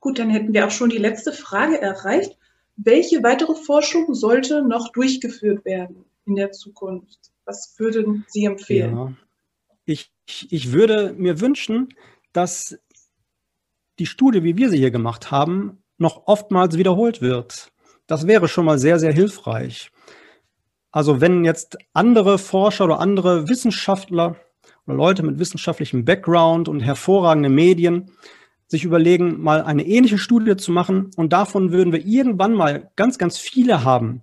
[0.00, 2.36] Gut, dann hätten wir auch schon die letzte Frage erreicht.
[2.76, 6.04] Welche weitere Forschung sollte noch durchgeführt werden?
[6.26, 7.18] in der Zukunft?
[7.44, 8.96] Was würden Sie empfehlen?
[8.96, 9.12] Ja.
[9.84, 10.12] Ich,
[10.50, 11.94] ich würde mir wünschen,
[12.32, 12.78] dass
[13.98, 17.72] die Studie, wie wir sie hier gemacht haben, noch oftmals wiederholt wird.
[18.06, 19.90] Das wäre schon mal sehr, sehr hilfreich.
[20.90, 24.36] Also wenn jetzt andere Forscher oder andere Wissenschaftler
[24.86, 28.10] oder Leute mit wissenschaftlichem Background und hervorragende Medien
[28.66, 33.18] sich überlegen, mal eine ähnliche Studie zu machen und davon würden wir irgendwann mal ganz,
[33.18, 34.22] ganz viele haben,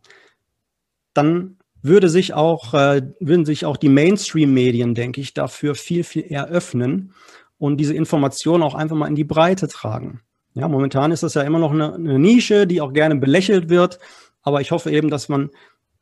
[1.13, 6.25] dann würde sich auch, äh, würden sich auch die Mainstream-Medien, denke ich, dafür viel, viel
[6.27, 7.13] eher öffnen
[7.57, 10.21] und diese Informationen auch einfach mal in die Breite tragen.
[10.53, 13.99] Ja, momentan ist das ja immer noch eine, eine Nische, die auch gerne belächelt wird,
[14.41, 15.51] aber ich hoffe eben, dass man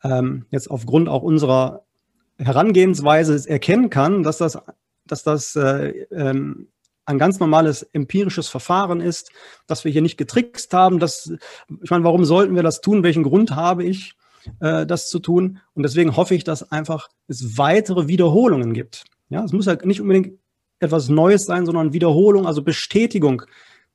[0.03, 1.83] ähm, jetzt aufgrund auch unserer
[2.37, 4.57] Herangehensweise erkennen kann, dass das,
[5.05, 6.69] dass das äh, ähm,
[7.05, 9.31] ein ganz normales empirisches Verfahren ist,
[9.65, 10.99] dass wir hier nicht getrickst haben.
[10.99, 11.31] Dass,
[11.81, 13.03] ich meine, warum sollten wir das tun?
[13.03, 14.17] Welchen Grund habe ich?
[14.59, 15.59] äh, das zu tun.
[15.73, 19.05] Und deswegen hoffe ich, dass einfach es weitere Wiederholungen gibt.
[19.29, 20.39] Ja, es muss ja nicht unbedingt
[20.79, 23.43] etwas Neues sein, sondern Wiederholung, also Bestätigung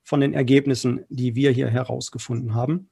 [0.02, 2.88] von den Ergebnissen, die wir hier herausgefunden haben.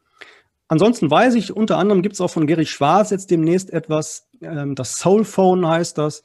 [0.68, 4.76] Ansonsten weiß ich, unter anderem gibt es auch von Gary Schwarz jetzt demnächst etwas, ähm,
[4.76, 6.22] das Soulphone heißt das,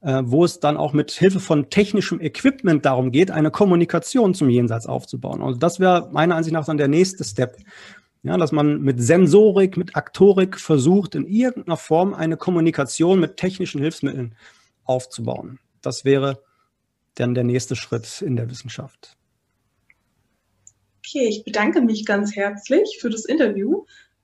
[0.00, 4.48] äh, wo es dann auch mit Hilfe von technischem Equipment darum geht, eine Kommunikation zum
[4.48, 5.42] Jenseits aufzubauen.
[5.42, 7.56] Also das wäre meiner Ansicht nach dann der nächste Step.
[8.24, 13.80] Ja, dass man mit Sensorik, mit Aktorik versucht, in irgendeiner Form eine Kommunikation mit technischen
[13.80, 14.36] Hilfsmitteln
[14.84, 15.58] aufzubauen.
[15.82, 16.40] Das wäre
[17.16, 19.16] dann der nächste Schritt in der Wissenschaft.
[21.04, 23.84] Okay, ich bedanke mich ganz herzlich für das Interview.